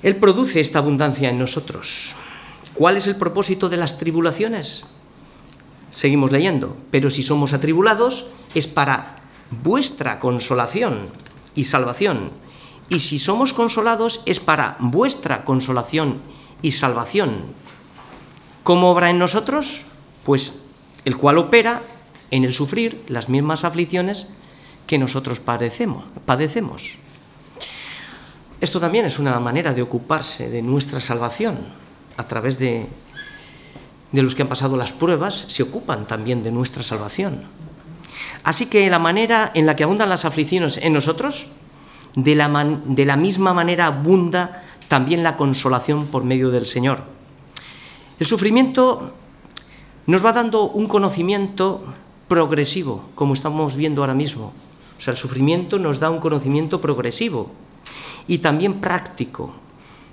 [0.01, 2.15] Él produce esta abundancia en nosotros.
[2.73, 4.87] ¿Cuál es el propósito de las tribulaciones?
[5.91, 9.17] Seguimos leyendo, pero si somos atribulados es para
[9.61, 11.07] vuestra consolación
[11.53, 12.31] y salvación.
[12.87, 16.21] Y si somos consolados es para vuestra consolación
[16.61, 17.43] y salvación.
[18.63, 19.87] ¿Cómo obra en nosotros?
[20.23, 20.69] Pues
[21.05, 21.81] el cual opera
[22.29, 24.35] en el sufrir las mismas aflicciones
[24.85, 26.97] que nosotros padecemos.
[28.59, 31.59] Esto también es una manera de ocuparse de nuestra salvación.
[32.17, 32.87] A través de,
[34.11, 37.43] los que han pasado las pruebas, se ocupan también de nuestra salvación.
[38.43, 41.53] Así que la manera en la que abundan las aflicciones en nosotros,
[42.15, 47.20] de la misma manera abunda también la consolación por medio del Señor.
[48.21, 49.13] El sufrimiento
[50.05, 51.81] nos va dando un conocimiento
[52.27, 54.53] progresivo, como estamos viendo ahora mismo.
[54.95, 57.49] O sea, el sufrimiento nos da un conocimiento progresivo
[58.27, 59.51] y también práctico,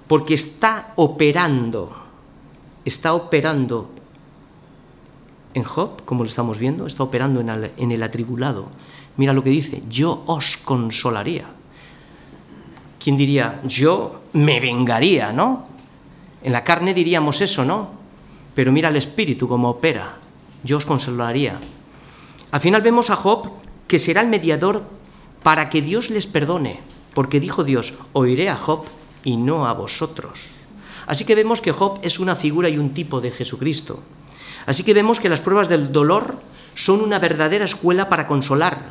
[0.07, 1.93] porque está operando,
[2.83, 3.91] está operando
[5.53, 8.69] en Job, como lo estamos viendo, está operando en el, atribulado.
[9.19, 11.45] Mira lo que dice, yo os consolaría.
[12.99, 13.61] ¿quién diría?
[13.65, 15.67] Yo me vengaría, ¿no?
[16.43, 17.98] En la carne diríamos eso, ¿no?
[18.59, 20.19] Pero mira el espíritu como opera.
[20.65, 21.61] Yo os consolaría.
[22.51, 23.47] Al final vemos a Job
[23.87, 24.83] que será el mediador
[25.45, 26.81] para que Dios les perdone,
[27.15, 28.83] porque dijo Dios, oiré a Job
[29.23, 30.59] y no a vosotros.
[31.07, 34.03] Así que vemos que Job es una figura y un tipo de Jesucristo.
[34.67, 36.41] Así que vemos que las pruebas del dolor
[36.75, 38.91] son una verdadera escuela para consolar.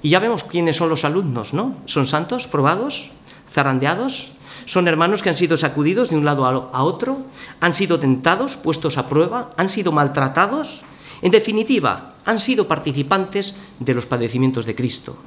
[0.00, 1.74] Y ya vemos quiénes son los alumnos, ¿no?
[1.86, 3.10] Son santos, probados,
[3.52, 4.34] zarandeados,
[4.66, 7.18] son hermanos que han sido sacudidos de un lado a otro,
[7.60, 10.82] han sido tentados, puestos a prueba, han sido maltratados.
[11.22, 15.18] En definitiva, han sido participantes de los padecimientos de Cristo.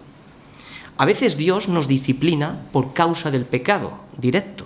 [0.98, 4.66] A veces Dios nos disciplina por causa del pecado directo,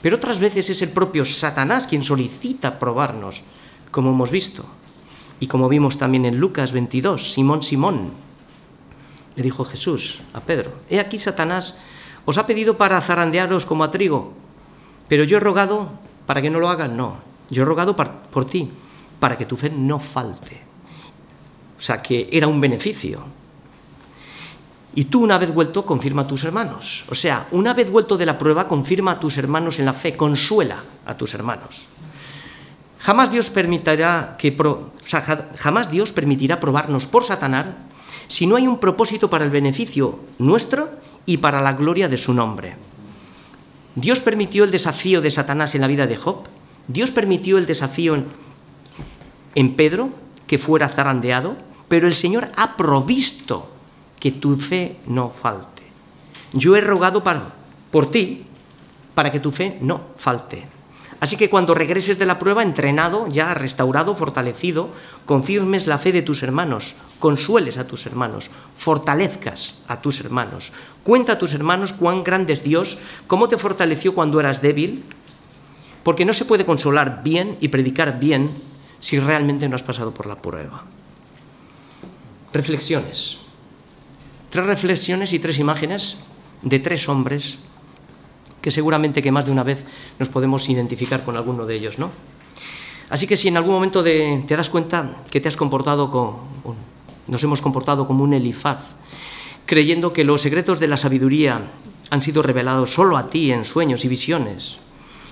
[0.00, 3.42] pero otras veces es el propio Satanás quien solicita probarnos,
[3.90, 4.64] como hemos visto.
[5.40, 8.12] Y como vimos también en Lucas 22, Simón, Simón,
[9.36, 11.78] le dijo Jesús a Pedro, he aquí Satanás
[12.28, 14.36] os ha pedido para zarandearos como a trigo,
[15.08, 15.88] pero yo he rogado
[16.28, 18.68] para que no lo hagan, no, yo he rogado por ti,
[19.16, 20.60] para que tu fe no falte.
[21.72, 23.24] O sea que era un beneficio,
[24.94, 27.04] y tú una vez vuelto confirma a tus hermanos.
[27.08, 30.14] O sea, una vez vuelto de la prueba confirma a tus hermanos en la fe,
[30.14, 31.88] consuela a tus hermanos.
[32.98, 34.54] Jamás Dios permitirá que
[35.56, 37.68] jamás Dios permitirá probarnos por Satanás
[38.26, 42.32] si no hay un propósito para el beneficio nuestro y para la gloria de su
[42.32, 42.74] nombre.
[43.94, 46.44] Dios permitió el desafío de Satanás en la vida de Job.
[46.86, 48.16] Dios permitió el desafío
[49.54, 50.08] en, Pedro
[50.46, 53.68] que fuera zarandeado, pero el Señor ha provisto
[54.18, 55.82] que tu fe no falte.
[56.54, 57.22] Yo he rogado
[57.90, 58.46] por ti
[59.14, 60.66] para que tu fe no falte.
[61.20, 64.88] Así que cuando regreses de la prueba, entrenado, ya restaurado, fortalecido,
[65.26, 70.72] confirmes la fe de tus hermanos, consueles a tus hermanos, fortalezcas a tus hermanos.
[71.02, 75.04] Cuenta a tus hermanos cuán grande es Dios, cómo te fortaleció cuando eras débil,
[76.02, 78.50] porque no se puede consolar bien y predicar bien
[79.00, 80.84] si realmente no has pasado por la prueba.
[82.52, 83.48] Reflexiones
[84.50, 86.18] tres reflexiones y tres imágenes
[86.62, 87.60] de tres hombres
[88.60, 89.84] que seguramente que más de una vez
[90.18, 92.10] nos podemos identificar con alguno de ellos, ¿no?
[93.10, 96.48] Así que si en algún momento te das cuenta que te has comportado como,
[97.28, 98.94] nos hemos comportado como un Elifaz,
[99.66, 101.60] creyendo que los secretos de la sabiduría
[102.10, 104.78] han sido revelados solo a ti en sueños y visiones,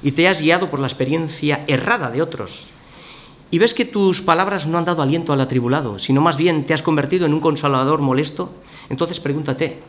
[0.03, 2.69] y te has guiado por la experiencia errada de otros,
[3.51, 6.75] y ves que tus palabras no han dado aliento al atribulado, sino más bien te
[6.75, 8.53] has convertido en un consolador molesto,
[8.91, 9.81] entonces pregúntate,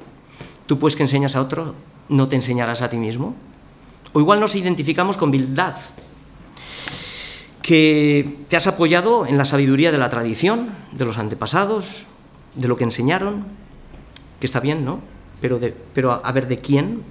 [0.65, 1.75] ¿tú pues que enseñas a otro,
[2.07, 3.35] no te enseñarás a ti mismo?
[4.13, 5.75] O igual nos identificamos con vildad,
[7.67, 12.05] que te has apoyado en la sabiduría de la tradición, de los antepasados,
[12.55, 13.43] de lo que enseñaron,
[14.39, 15.01] que está bien, ¿no?
[15.41, 15.59] Pero,
[15.93, 17.03] pero a ver, ¿de quién?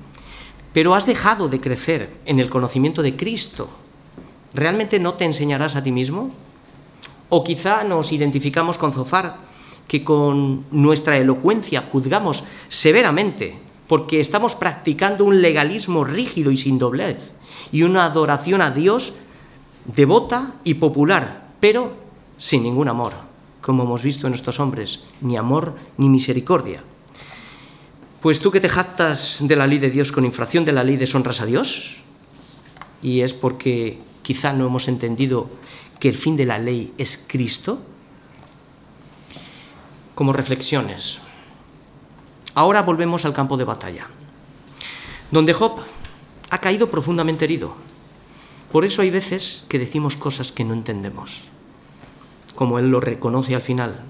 [0.73, 3.69] Pero has dejado de crecer en el conocimiento de Cristo,
[4.55, 6.31] ¿realmente no te enseñarás a ti mismo?
[7.29, 9.37] O quizá nos identificamos con Zofar,
[9.87, 17.33] que con nuestra elocuencia juzgamos severamente, porque estamos practicando un legalismo rígido y sin doblez,
[17.73, 19.17] y una adoración a Dios
[19.95, 21.93] devota y popular, pero
[22.39, 23.13] sin ningún amor,
[23.61, 26.83] como hemos visto en estos hombres, ni amor ni misericordia.
[28.21, 30.97] Pues tú que te jactas de la ley de Dios con infracción de la ley
[30.97, 31.97] deshonras a Dios,
[33.03, 35.49] y es porque quizá no hemos entendido
[36.01, 37.79] que el fin de la ley es Cristo?
[40.15, 41.19] Como reflexiones.
[42.55, 44.07] Ahora volvemos al campo de batalla,
[45.31, 45.79] donde Job
[46.51, 47.86] ha caído profundamente herido.
[48.73, 51.45] Por eso hay veces que decimos cosas que no entendemos,
[52.55, 54.01] como él lo reconoce al final,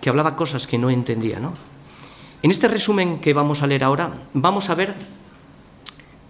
[0.00, 1.54] que hablaba cosas que no entendía, ¿no?
[2.42, 4.94] En este resumen que vamos a leer ahora, vamos a ver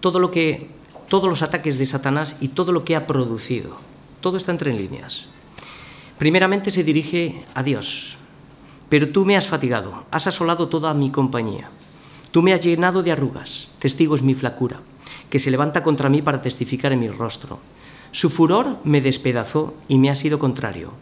[0.01, 0.71] todo lo que
[1.09, 3.77] todos los ataques de Satanás y todo lo que ha producido.
[4.21, 5.27] Todo está entre líneas.
[6.19, 8.17] Primeramente se dirige a Dios.
[8.89, 11.69] Pero tú me has fatigado, has asolado toda mi compañía.
[12.31, 14.81] Tú me has llenado de arrugas, testigo es mi flacura,
[15.35, 17.59] que se levanta contra mí para testificar en mi rostro.
[18.13, 20.93] Su furor me despedazó y me ha sido contrario.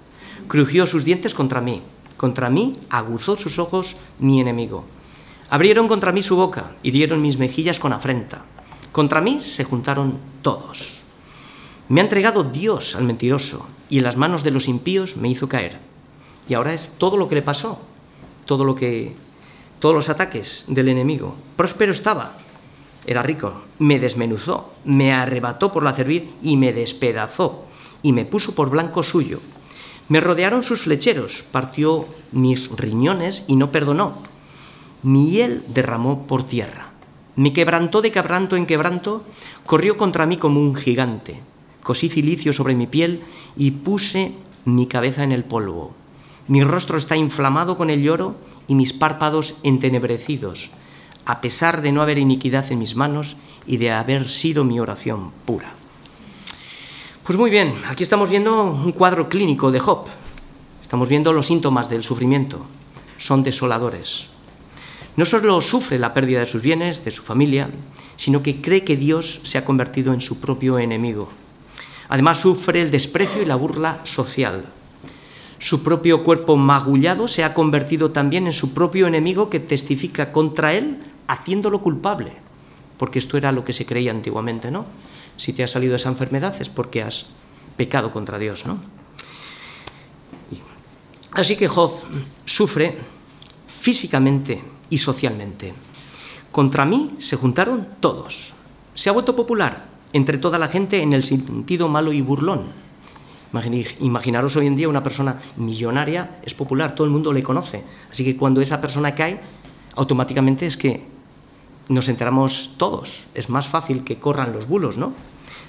[0.49, 1.83] Crujió sus dientes contra mí.
[2.17, 4.87] Contra mí aguzó sus ojos mi enemigo.
[5.51, 8.41] Abrieron contra mí su boca, hirieron mis mejillas con afrenta.
[8.91, 11.03] Contra mí se juntaron todos.
[11.91, 15.47] Me ha entregado Dios al mentiroso y en las manos de los impíos me hizo
[15.47, 15.79] caer.
[16.49, 17.83] Y ahora es todo lo que le pasó,
[18.47, 19.15] todo lo que
[19.79, 21.35] todos los ataques del enemigo.
[21.55, 22.33] Próspero estaba,
[23.07, 27.65] era rico, me desmenuzó, me arrebató por la cerviz y me despedazó
[28.03, 29.41] y me puso por blanco suyo.
[30.09, 34.19] Me rodearon sus flecheros, partió mis riñones y no perdonó.
[35.03, 36.93] Mi hiel derramó por tierra
[37.35, 39.25] Me quebrantó de quebranto en quebranto,
[39.67, 41.41] corrió contra mí como un gigante.
[41.83, 43.23] Cosí cilicio sobre mi piel
[43.57, 44.33] y puse
[44.65, 45.93] mi cabeza en el polvo.
[46.47, 48.37] Mi rostro está inflamado con el lloro
[48.69, 50.71] y mis párpados entenebrecidos,
[51.25, 55.31] a pesar de no haber iniquidad en mis manos y de haber sido mi oración
[55.45, 55.73] pura.
[57.25, 60.07] Pues muy bien, aquí estamos viendo un cuadro clínico de Job.
[60.81, 62.59] Estamos viendo los síntomas del sufrimiento.
[63.17, 64.27] Son desoladores.
[65.17, 67.71] No solo sufre la pérdida de sus bienes, de su familia,
[68.17, 71.29] sino que cree que Dios se ha convertido en su propio enemigo.
[72.09, 74.65] Además sufre el desprecio y la burla social.
[75.59, 80.75] Su propio cuerpo magullado se ha convertido también en su propio enemigo que testifica contra
[80.75, 82.33] él haciéndolo culpable,
[82.99, 84.85] porque esto era lo que se creía antiguamente, ¿no?
[85.37, 87.27] Si te ha salido esa enfermedad es porque has
[87.77, 88.79] pecado contra Dios, ¿no?
[91.33, 91.93] Así que Job
[92.45, 92.99] sufre
[93.67, 95.73] físicamente y socialmente.
[96.53, 98.53] Contra mí se juntaron todos.
[98.95, 102.67] Se ha vuelto popular entre toda la gente en el sentido malo y burlón.
[104.01, 107.83] Imaginaros hoy en día una persona millonaria es popular, todo el mundo le conoce.
[108.11, 109.41] Así que cuando esa persona cae,
[109.95, 111.05] automáticamente es que
[111.89, 113.25] nos enteramos todos.
[113.35, 115.13] Es más fácil que corran los bulos, ¿no?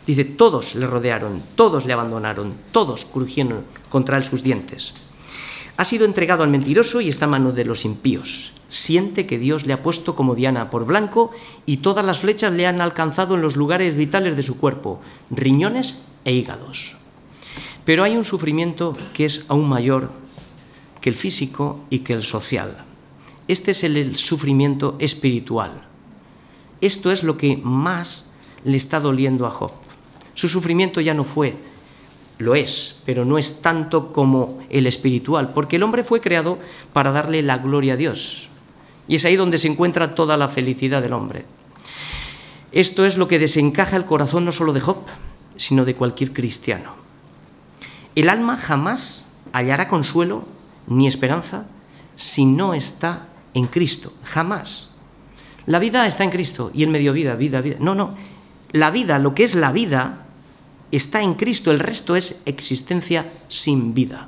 [0.06, 4.94] Dice, todos le rodearon, todos le abandonaron, todos crujieron contra él sus dientes.
[5.78, 9.66] Ha sido entregado al mentiroso y está en manos de los impíos siente que Dios
[9.66, 11.32] le ha puesto como diana por blanco
[11.66, 16.06] y todas las flechas le han alcanzado en los lugares vitales de su cuerpo, riñones
[16.26, 16.98] e hígados.
[17.86, 20.12] Pero hay un sufrimiento que es aún mayor
[21.00, 22.84] que el físico y que el social.
[23.48, 25.84] Este es el sufrimiento espiritual.
[26.82, 29.72] Esto es lo que más le está doliendo a Job.
[30.34, 31.56] Su sufrimiento ya no fue,
[32.40, 36.58] lo es, pero no es tanto como el espiritual, porque el hombre fue creado
[36.92, 38.48] para darle la gloria a Dios.
[39.08, 41.46] Y es ahí donde se encuentra toda la felicidad del hombre.
[42.72, 44.98] Esto es lo que desencaja el corazón no solo de Job,
[45.56, 46.96] sino de cualquier cristiano.
[48.16, 50.44] El alma jamás hallará consuelo
[50.88, 51.66] ni esperanza
[52.16, 54.96] si no está en Cristo, jamás.
[55.66, 57.78] La vida está en Cristo y él me dio vida, vida, vida.
[57.80, 58.16] No, no.
[58.72, 60.26] La vida, lo que es la vida,
[60.92, 64.28] está en Cristo, el resto es existencia sin vida.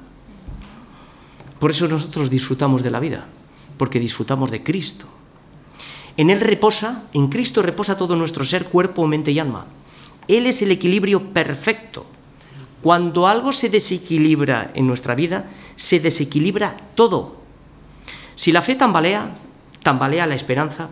[1.59, 3.25] Por eso nosotros disfrutamos de la vida
[3.77, 5.05] porque disfrutamos de Cristo.
[6.17, 9.65] En Él reposa, en Cristo reposa todo nuestro ser, cuerpo, mente y alma.
[10.27, 12.05] Él es el equilibrio perfecto.
[12.81, 17.41] Cuando algo se desequilibra en nuestra vida, se desequilibra todo.
[18.35, 19.33] Si la fe tambalea,
[19.83, 20.89] tambalea la esperanza,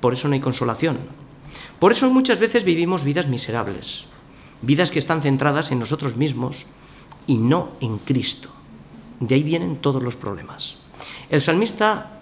[0.00, 0.98] por eso no hay consolación.
[1.78, 4.04] Por eso muchas veces vivimos vidas miserables,
[4.62, 6.66] vidas que están centradas en nosotros mismos
[7.26, 8.50] y no en Cristo.
[9.20, 10.76] De ahí vienen todos los problemas.
[11.28, 12.16] El salmista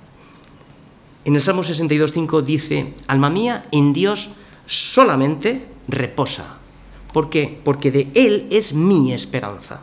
[1.25, 4.35] en el Salmo 62.5 dice, alma mía, en Dios
[4.67, 6.59] solamente reposa.
[7.13, 7.61] ¿Por qué?
[7.65, 9.81] Porque de Él es mi esperanza.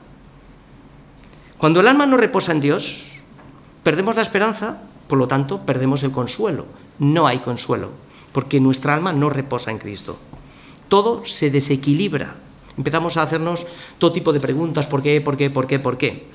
[1.58, 3.11] Cuando el alma no reposa en Dios,
[3.84, 6.66] perdemos la esperanza, por lo tanto, perdemos el consuelo.
[7.00, 7.90] No hay consuelo,
[8.32, 10.18] porque nuestra alma no reposa en Cristo.
[10.88, 12.36] Todo se desequilibra.
[12.78, 13.68] Empezamos a hacernos
[13.98, 16.28] todo tipo de preguntas, ¿por qué, por qué, por qué, por qué?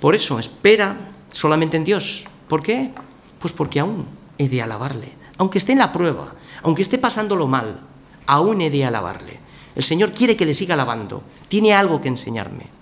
[0.00, 0.96] Por eso, espera
[1.30, 2.24] solamente en Dios.
[2.48, 2.90] ¿Por qué?
[3.38, 4.06] Pues porque aún
[4.38, 5.12] he de alabarle.
[5.36, 7.80] Aunque esté en la prueba, aunque esté pasándolo mal,
[8.26, 9.38] aún he de alabarle.
[9.74, 11.22] El Señor quiere que le siga alabando.
[11.48, 12.79] Tiene algo que enseñarme.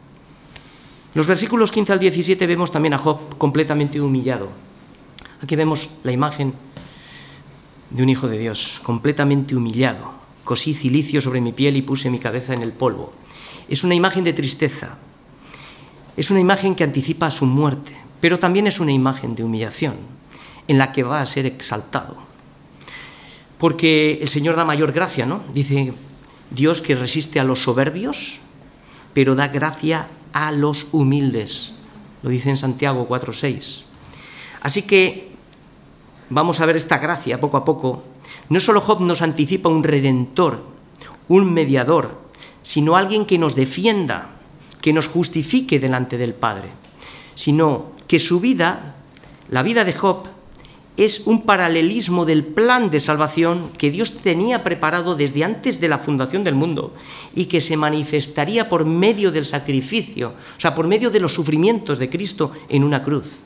[1.15, 4.51] Los versículos 15 al 17 vemos también a Job completamente humillado.
[5.43, 6.53] Aquí vemos la imagen
[7.91, 10.13] de un hijo de Dios, completamente humillado.
[10.45, 13.13] Cosí cilicio sobre mi piel y puse mi cabeza en el polvo.
[13.69, 14.99] Es una imagen de tristeza.
[16.17, 19.95] Es una imagen que anticipa su muerte, pero también es una imagen de humillación
[20.67, 22.17] en la que va a ser exaltado.
[23.57, 25.43] Porque el Señor da mayor gracia, ¿no?
[25.55, 25.93] Dice
[26.51, 28.41] Dios que resiste a los soberbios,
[29.15, 30.09] pero da gracia
[30.39, 31.73] a los humildes.
[32.23, 33.87] Lo dice en Santiago 4:6.
[34.61, 35.33] Así que
[36.31, 38.05] vamos a ver esta gracia poco a poco.
[38.49, 40.63] No solo Job nos anticipa un redentor,
[41.27, 42.23] un mediador,
[42.63, 44.31] sino alguien que nos defienda,
[44.81, 46.69] que nos justifique delante del Padre,
[47.35, 48.95] sino que su vida,
[49.51, 50.29] la vida de Job,
[50.99, 55.99] es un paralelismo del plan de salvación que Dios tenía preparado desde antes de la
[55.99, 56.93] fundación del mundo
[57.37, 62.01] y que se manifestaría por medio del sacrificio, o sea, por medio de los sufrimientos
[62.01, 63.39] de Cristo en una cruz.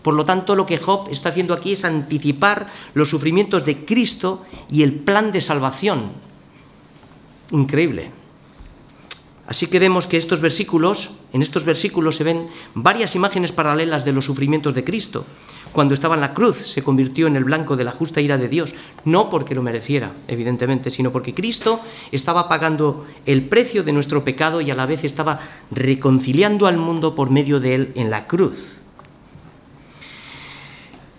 [0.00, 4.42] Por lo tanto, lo que Job está haciendo aquí es anticipar los sufrimientos de Cristo
[4.70, 6.12] y el plan de salvación.
[7.50, 8.10] Increíble.
[9.46, 14.12] Así que vemos que estos versículos, en estos versículos se ven varias imágenes paralelas de
[14.12, 15.26] los sufrimientos de Cristo
[15.74, 18.48] cuando estaba en la cruz, se convirtió en el blanco de la justa ira de
[18.48, 21.80] Dios, no porque lo mereciera, evidentemente, sino porque Cristo
[22.12, 25.40] estaba pagando el precio de nuestro pecado y a la vez estaba
[25.72, 28.76] reconciliando al mundo por medio de él en la cruz.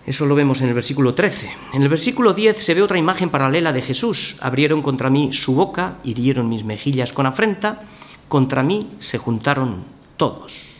[0.06, 1.50] Eso lo vemos en el versículo 13.
[1.74, 4.36] En el versículo 10 se ve otra imagen paralela de Jesús.
[4.40, 7.82] Abrieron contra mí su boca, hirieron mis mejillas con afrenta,
[8.28, 9.84] contra mí se juntaron
[10.16, 10.75] todos.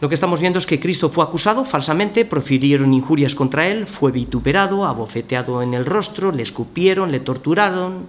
[0.00, 4.10] Lo que estamos viendo es que Cristo fue acusado falsamente, profirieron injurias contra él, fue
[4.10, 8.06] vituperado, abofeteado en el rostro, le escupieron, le torturaron,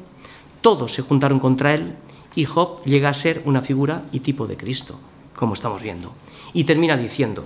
[0.62, 1.96] todos se juntaron contra él
[2.34, 4.98] y Job llega a ser una figura y tipo de Cristo,
[5.36, 6.14] como estamos viendo.
[6.54, 7.44] Y termina diciendo,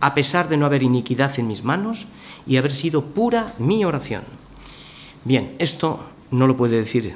[0.00, 2.08] a pesar de no haber iniquidad en mis manos
[2.46, 4.22] y haber sido pura mi oración.
[5.24, 7.14] Bien, esto no lo puede decir,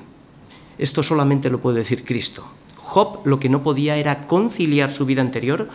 [0.78, 2.46] esto solamente lo puede decir Cristo.
[2.76, 5.68] Job lo que no podía era conciliar su vida anterior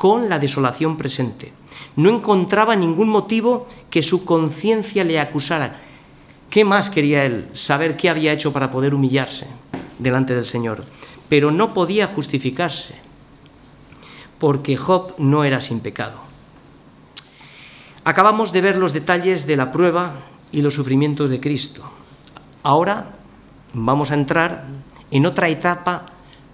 [0.00, 1.52] con la desolación presente.
[1.96, 5.76] No encontraba ningún motivo que su conciencia le acusara.
[6.48, 7.50] ¿Qué más quería él?
[7.52, 9.46] Saber qué había hecho para poder humillarse
[9.98, 10.86] delante del Señor.
[11.28, 12.94] Pero no podía justificarse,
[14.38, 16.16] porque Job no era sin pecado.
[18.02, 20.14] Acabamos de ver los detalles de la prueba
[20.50, 21.82] y los sufrimientos de Cristo.
[22.62, 23.10] Ahora
[23.74, 24.64] vamos a entrar
[25.10, 26.06] en otra etapa,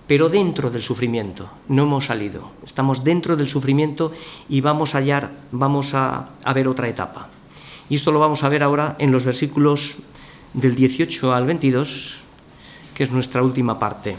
[0.06, 1.48] pero dentro del sufrimiento.
[1.68, 4.12] No hemos salido, estamos dentro del sufrimiento
[4.48, 7.28] y vamos a hallar, vamos a, ver otra etapa.
[7.88, 9.98] Y esto lo vamos a ver ahora en los versículos
[10.54, 12.16] del 18 al 22,
[12.94, 14.16] que es nuestra última parte.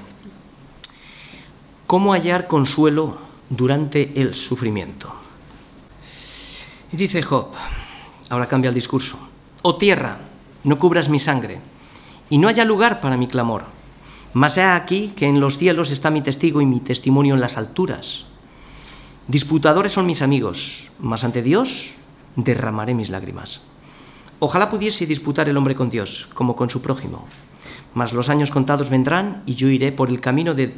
[1.85, 3.17] ¿Cómo hallar consuelo
[3.49, 5.13] durante el sufrimiento?
[6.91, 7.47] Y dice Job,
[8.29, 9.17] ahora cambia el discurso,
[9.61, 10.19] oh tierra,
[10.63, 11.59] no cubras mi sangre,
[12.29, 13.76] y no haya lugar para mi clamor.
[14.37, 17.57] Mas he aquí que en los cielos está mi testigo y mi testimonio en las
[17.57, 18.27] alturas.
[19.27, 21.95] Disputadores son mis amigos, mas ante Dios
[22.35, 23.61] derramaré mis lágrimas.
[24.37, 27.25] Ojalá pudiese disputar el hombre con Dios, como con su prójimo.
[27.95, 30.71] Mas los años contados vendrán y yo iré por el camino de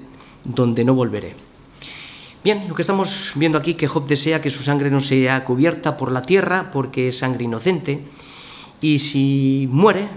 [0.45, 1.35] donde no volveré.
[2.45, 5.97] Bien, lo que estamos viendo aquí, que Job desea que su sangre no sea cubierta
[5.97, 8.05] por la tierra porque es sangre inocente,
[8.79, 10.07] y si muere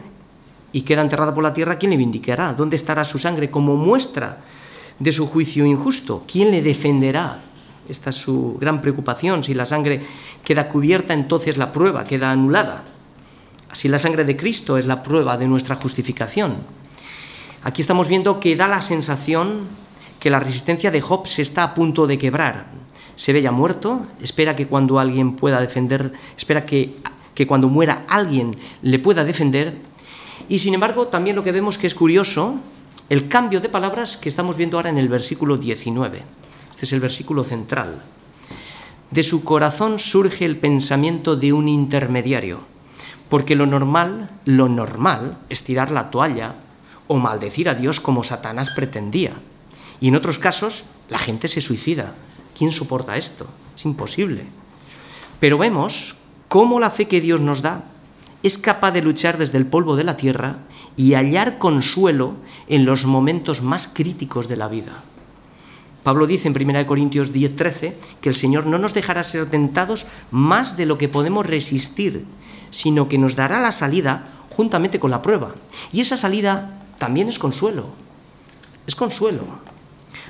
[0.73, 2.55] y queda enterrada por la tierra, ¿quién le vindicará?
[2.55, 4.39] ¿Dónde estará su sangre como muestra
[4.99, 6.25] de su juicio injusto?
[6.27, 7.41] ¿Quién le defenderá?
[7.89, 9.45] Esta es su gran preocupación.
[9.45, 10.03] Si la sangre
[10.45, 12.85] queda cubierta, entonces la prueba queda anulada.
[13.71, 16.57] Así la sangre de Cristo es la prueba de nuestra justificación.
[17.65, 19.61] Aquí estamos viendo que da la sensación
[20.19, 22.67] que la resistencia de Job se está a punto de quebrar.
[23.15, 26.95] Se ve ya muerto, espera que cuando alguien pueda defender, espera que,
[27.35, 29.77] que cuando muera alguien le pueda defender.
[30.49, 32.59] Y sin embargo, también lo que vemos que es curioso,
[33.09, 36.23] el cambio de palabras que estamos viendo ahora en el versículo 19.
[36.71, 38.03] Este es el versículo central.
[39.11, 42.61] De su corazón surge el pensamiento de un intermediario,
[43.29, 46.55] porque lo normal, lo normal es tirar la toalla
[47.09, 49.35] o maldecir a Dios como Satanás pretendía.
[50.01, 52.15] Y en otros casos, la gente se suicida.
[52.57, 53.47] ¿Quién soporta esto?
[53.77, 54.45] Es imposible.
[55.39, 56.17] Pero vemos
[56.49, 57.85] cómo la fe que Dios nos da
[58.43, 60.59] es capaz de luchar desde el polvo de la tierra
[60.97, 62.35] y hallar consuelo
[62.69, 65.03] en los momentos más críticos de la vida.
[66.03, 70.77] Pablo dice en 1 Corintios 10:13 que el Señor no nos dejará ser tentados más
[70.77, 72.25] de lo que podemos resistir,
[72.71, 75.55] sino que nos dará la salida juntamente con la prueba.
[75.93, 77.87] Y esa salida también es consuelo.
[78.87, 79.45] Es consuelo.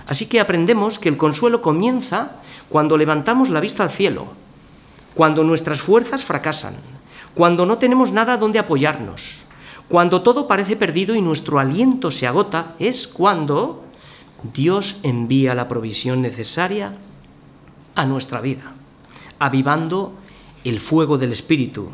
[0.07, 4.27] Así que aprendemos que el consuelo comienza cuando levantamos la vista al cielo,
[5.15, 6.75] cuando nuestras fuerzas fracasan,
[7.35, 9.45] cuando no tenemos nada donde apoyarnos,
[9.89, 13.85] cuando todo parece perdido y nuestro aliento se agota, es cuando
[14.43, 16.95] Dios envía la provisión necesaria
[17.95, 18.73] a nuestra vida,
[19.39, 20.15] avivando
[20.65, 21.91] el fuego del Espíritu.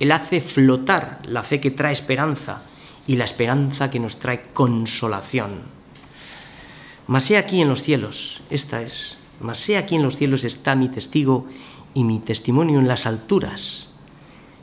[0.00, 2.62] Él hace flotar la fe que trae esperanza
[3.06, 5.62] y la esperanza que nos trae consolación.
[7.06, 10.74] Mas he aquí en los cielos, esta es, mas he aquí en los cielos está
[10.74, 11.46] mi testigo
[11.92, 13.93] y mi testimonio en las alturas.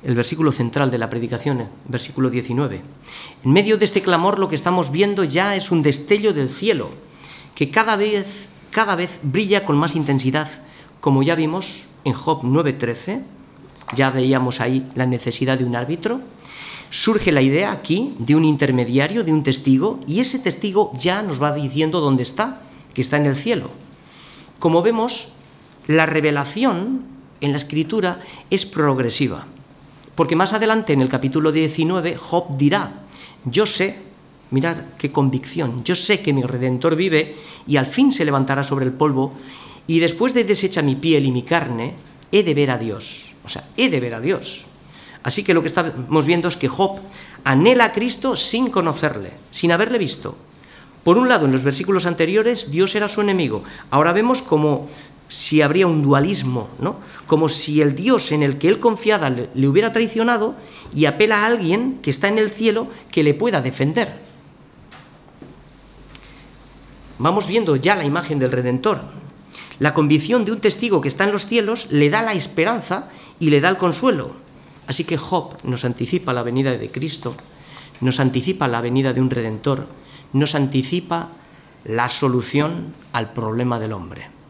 [0.03, 2.81] El versículo central de la predicación, versículo 19.
[3.43, 6.89] En medio de este clamor lo que estamos viendo ya es un destello del cielo,
[7.53, 10.49] que cada vez, cada vez brilla con más intensidad,
[10.99, 13.21] como ya vimos en Job 9:13,
[13.95, 16.21] ya veíamos ahí la necesidad de un árbitro,
[16.89, 21.41] surge la idea aquí de un intermediario, de un testigo, y ese testigo ya nos
[21.41, 22.61] va diciendo dónde está,
[22.93, 23.69] que está en el cielo.
[24.57, 25.33] Como vemos,
[25.87, 27.05] la revelación
[27.39, 29.45] en la escritura es progresiva,
[30.21, 32.93] porque más adelante en el capítulo 19 Job dirá,
[33.43, 33.97] yo sé,
[34.51, 38.85] mirad qué convicción, yo sé que mi redentor vive y al fin se levantará sobre
[38.85, 39.33] el polvo,
[39.87, 41.95] y después de deshecha mi piel y mi carne,
[42.31, 43.33] he de ver a Dios.
[43.43, 44.61] O sea, he de ver a Dios.
[45.23, 46.99] Así que lo que estamos viendo es que Job
[47.43, 50.37] anhela a Cristo sin conocerle, sin haberle visto.
[51.03, 53.63] Por un lado, en los versículos anteriores, Dios era su enemigo.
[53.89, 54.87] Ahora vemos como
[55.31, 56.97] si habría un dualismo, ¿no?
[57.25, 60.55] Como si el Dios en el que él confiaba le, le hubiera traicionado
[60.93, 64.19] y apela a alguien que está en el cielo que le pueda defender.
[67.17, 69.03] Vamos viendo ya la imagen del Redentor.
[69.79, 73.07] La convicción de un testigo que está en los cielos le da la esperanza
[73.39, 74.33] y le da el consuelo.
[74.85, 77.35] Así que Job nos anticipa la venida de Cristo,
[78.01, 79.87] nos anticipa la venida de un Redentor,
[80.33, 81.29] nos anticipa
[81.85, 84.40] la solución al problema del hombre.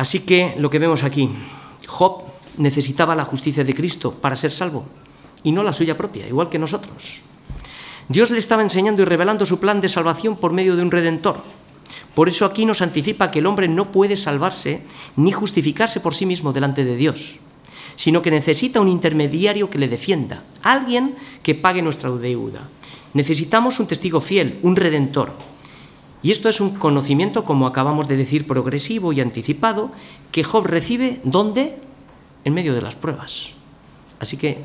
[0.00, 1.28] Así que lo que vemos aquí,
[1.86, 2.22] Job
[2.56, 4.86] necesitaba la justicia de Cristo para ser salvo
[5.44, 7.20] y no la suya propia, igual que nosotros.
[8.08, 11.44] Dios le estaba enseñando y revelando su plan de salvación por medio de un redentor.
[12.14, 14.86] Por eso aquí nos anticipa que el hombre no puede salvarse
[15.16, 17.38] ni justificarse por sí mismo delante de Dios,
[17.94, 22.66] sino que necesita un intermediario que le defienda, alguien que pague nuestra deuda.
[23.12, 25.49] Necesitamos un testigo fiel, un redentor.
[26.22, 29.90] Y esto es un conocimiento, como acabamos de decir, progresivo y anticipado,
[30.32, 31.78] que Job recibe ¿dónde?
[32.44, 33.52] En medio de las pruebas.
[34.18, 34.58] Así que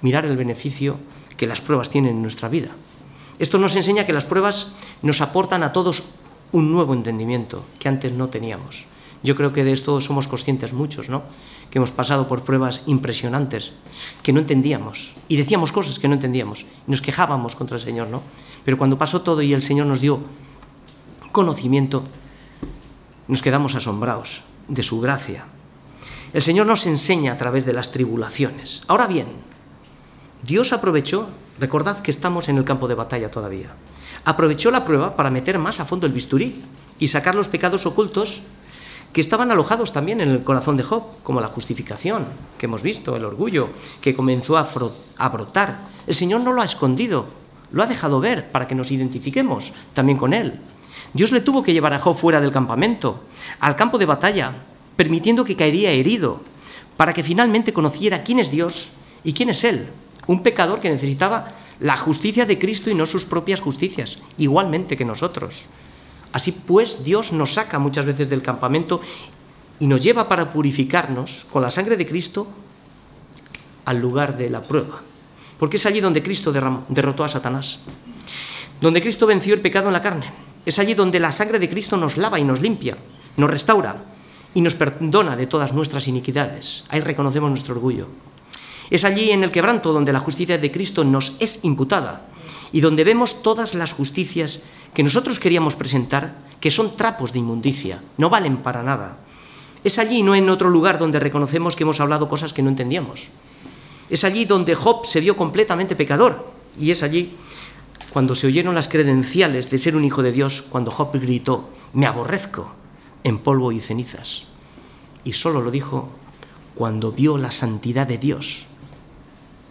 [0.00, 0.96] mirar el beneficio
[1.36, 2.70] que las pruebas tienen en nuestra vida.
[3.38, 6.14] Esto nos enseña que las pruebas nos aportan a todos
[6.52, 8.86] un nuevo entendimiento que antes no teníamos.
[9.22, 11.22] Yo creo que de esto somos conscientes muchos, ¿no?
[11.70, 13.72] Que hemos pasado por pruebas impresionantes
[14.22, 18.08] que no entendíamos y decíamos cosas que no entendíamos y nos quejábamos contra el Señor,
[18.08, 18.22] ¿no?
[18.64, 20.20] Pero cuando pasó todo y el Señor nos dio
[21.32, 22.04] conocimiento,
[23.28, 25.44] nos quedamos asombrados de su gracia.
[26.32, 28.82] El Señor nos enseña a través de las tribulaciones.
[28.88, 29.26] Ahora bien,
[30.42, 31.28] Dios aprovechó,
[31.58, 33.74] recordad que estamos en el campo de batalla todavía,
[34.24, 36.62] aprovechó la prueba para meter más a fondo el bisturí
[36.98, 38.44] y sacar los pecados ocultos
[39.12, 42.26] que estaban alojados también en el corazón de Job, como la justificación
[42.58, 43.68] que hemos visto, el orgullo
[44.00, 45.80] que comenzó a, brotar.
[46.06, 47.26] El Señor no lo ha escondido,
[47.72, 50.60] lo ha dejado ver para que nos identifiquemos también con Él.
[51.14, 53.24] Dios le tuvo que llevar a Job fuera del campamento,
[53.60, 54.54] al campo de batalla,
[54.96, 56.40] permitiendo que caería herido,
[56.96, 58.90] para que finalmente conociera quién es Dios
[59.24, 59.88] y quién es Él,
[60.26, 65.04] un pecador que necesitaba la justicia de Cristo y no sus propias justicias, igualmente que
[65.04, 65.64] nosotros.
[66.32, 69.00] Así pues, Dios nos saca muchas veces del campamento
[69.78, 72.46] y nos lleva para purificarnos con la sangre de Cristo
[73.84, 75.02] al lugar de la prueba.
[75.58, 76.52] Porque es allí donde Cristo
[76.88, 77.80] derrotó a Satanás,
[78.80, 80.51] donde Cristo venció el pecado en la carne.
[80.64, 82.96] Es allí donde la sangre de Cristo nos lava y nos limpia,
[83.36, 84.04] nos restaura
[84.54, 86.84] y nos perdona de todas nuestras iniquidades.
[86.88, 88.08] Ahí reconocemos nuestro orgullo.
[88.90, 92.26] Es allí en el quebranto donde la justicia de Cristo nos es imputada
[92.72, 98.02] y donde vemos todas las justicias que nosotros queríamos presentar, que son trapos de inmundicia,
[98.18, 99.16] no valen para nada.
[99.82, 103.28] Es allí, no en otro lugar, donde reconocemos que hemos hablado cosas que no entendíamos.
[104.10, 106.46] Es allí donde Job se vio completamente pecador
[106.78, 107.32] y es allí
[108.12, 112.06] cuando se oyeron las credenciales de ser un hijo de Dios, cuando Job gritó, me
[112.06, 112.70] aborrezco
[113.24, 114.44] en polvo y cenizas.
[115.24, 116.10] Y solo lo dijo
[116.74, 118.66] cuando vio la santidad de Dios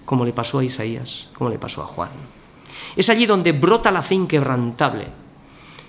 [0.06, 2.10] como le pasó a Isaías, como le pasó a Juan.
[2.98, 5.08] Es allí donde brota la fe inquebrantable,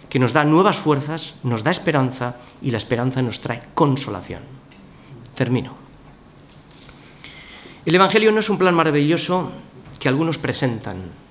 [0.08, 4.42] que nos da nuevas fuerzas, nos da esperanza y la esperanza nos trae consolación.
[5.34, 5.74] Termino.
[7.84, 9.50] El Evangelio no es un plan maravilloso
[9.98, 11.21] que algunos presentan.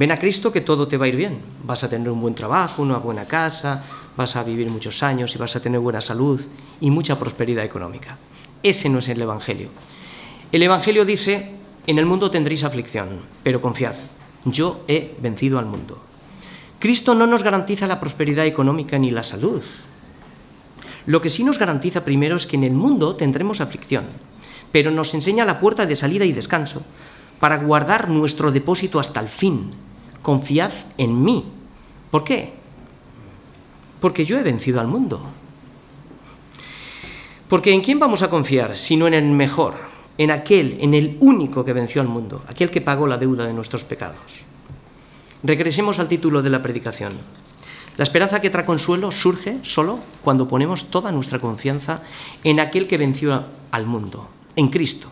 [0.00, 1.36] Ven a Cristo que todo te va a ir bien.
[1.62, 3.84] Vas a tener un buen trabajo, una buena casa,
[4.16, 6.40] vas a vivir muchos años y vas a tener buena salud
[6.80, 8.16] y mucha prosperidad económica.
[8.62, 9.68] Ese no es el Evangelio.
[10.52, 11.50] El Evangelio dice,
[11.86, 13.92] en el mundo tendréis aflicción, pero confiad,
[14.46, 16.00] yo he vencido al mundo.
[16.78, 19.62] Cristo no nos garantiza la prosperidad económica ni la salud.
[21.04, 24.06] Lo que sí nos garantiza primero es que en el mundo tendremos aflicción,
[24.72, 26.82] pero nos enseña la puerta de salida y descanso
[27.38, 29.89] para guardar nuestro depósito hasta el fin.
[30.22, 31.44] Confiad en mí.
[32.10, 32.52] ¿Por qué?
[34.00, 35.22] Porque yo he vencido al mundo.
[37.48, 39.90] Porque ¿en quién vamos a confiar sino en el mejor?
[40.20, 43.54] en aquel, en el único que venció al mundo, aquel que pagó la deuda de
[43.54, 44.44] nuestros pecados.
[45.42, 47.14] Regresemos al título de la predicación.
[47.96, 52.02] La esperanza que trae consuelo surge solo cuando ponemos toda nuestra confianza
[52.44, 55.08] en aquel que venció al mundo, en Cristo.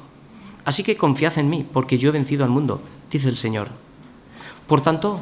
[0.67, 3.69] Así que confiad en mí, porque yo he vencido al mundo, dice el Señor.
[4.69, 5.19] Por tanto,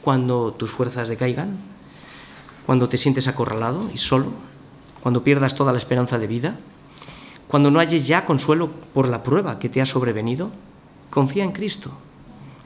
[0.00, 1.58] cuando tus fuerzas decaigan,
[2.64, 4.30] cuando te sientes acorralado y solo,
[5.02, 6.56] cuando pierdas toda la esperanza de vida,
[7.48, 10.52] cuando no halles ya consuelo por la prueba que te ha sobrevenido,
[11.10, 11.90] confía en Cristo.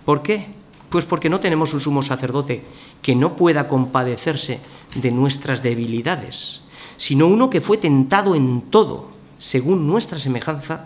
[0.05, 0.49] ¿Por qué?
[0.91, 2.65] Pues porque no tenemos un sumo sacerdote
[3.01, 4.61] que no pueda compadecerse
[4.97, 6.61] de nuestras debilidades,
[6.99, 9.09] sino uno que fue tentado en todo,
[9.39, 10.85] según nuestra semejanza,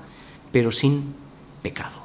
[0.53, 1.12] pero sin
[1.61, 2.03] pecado.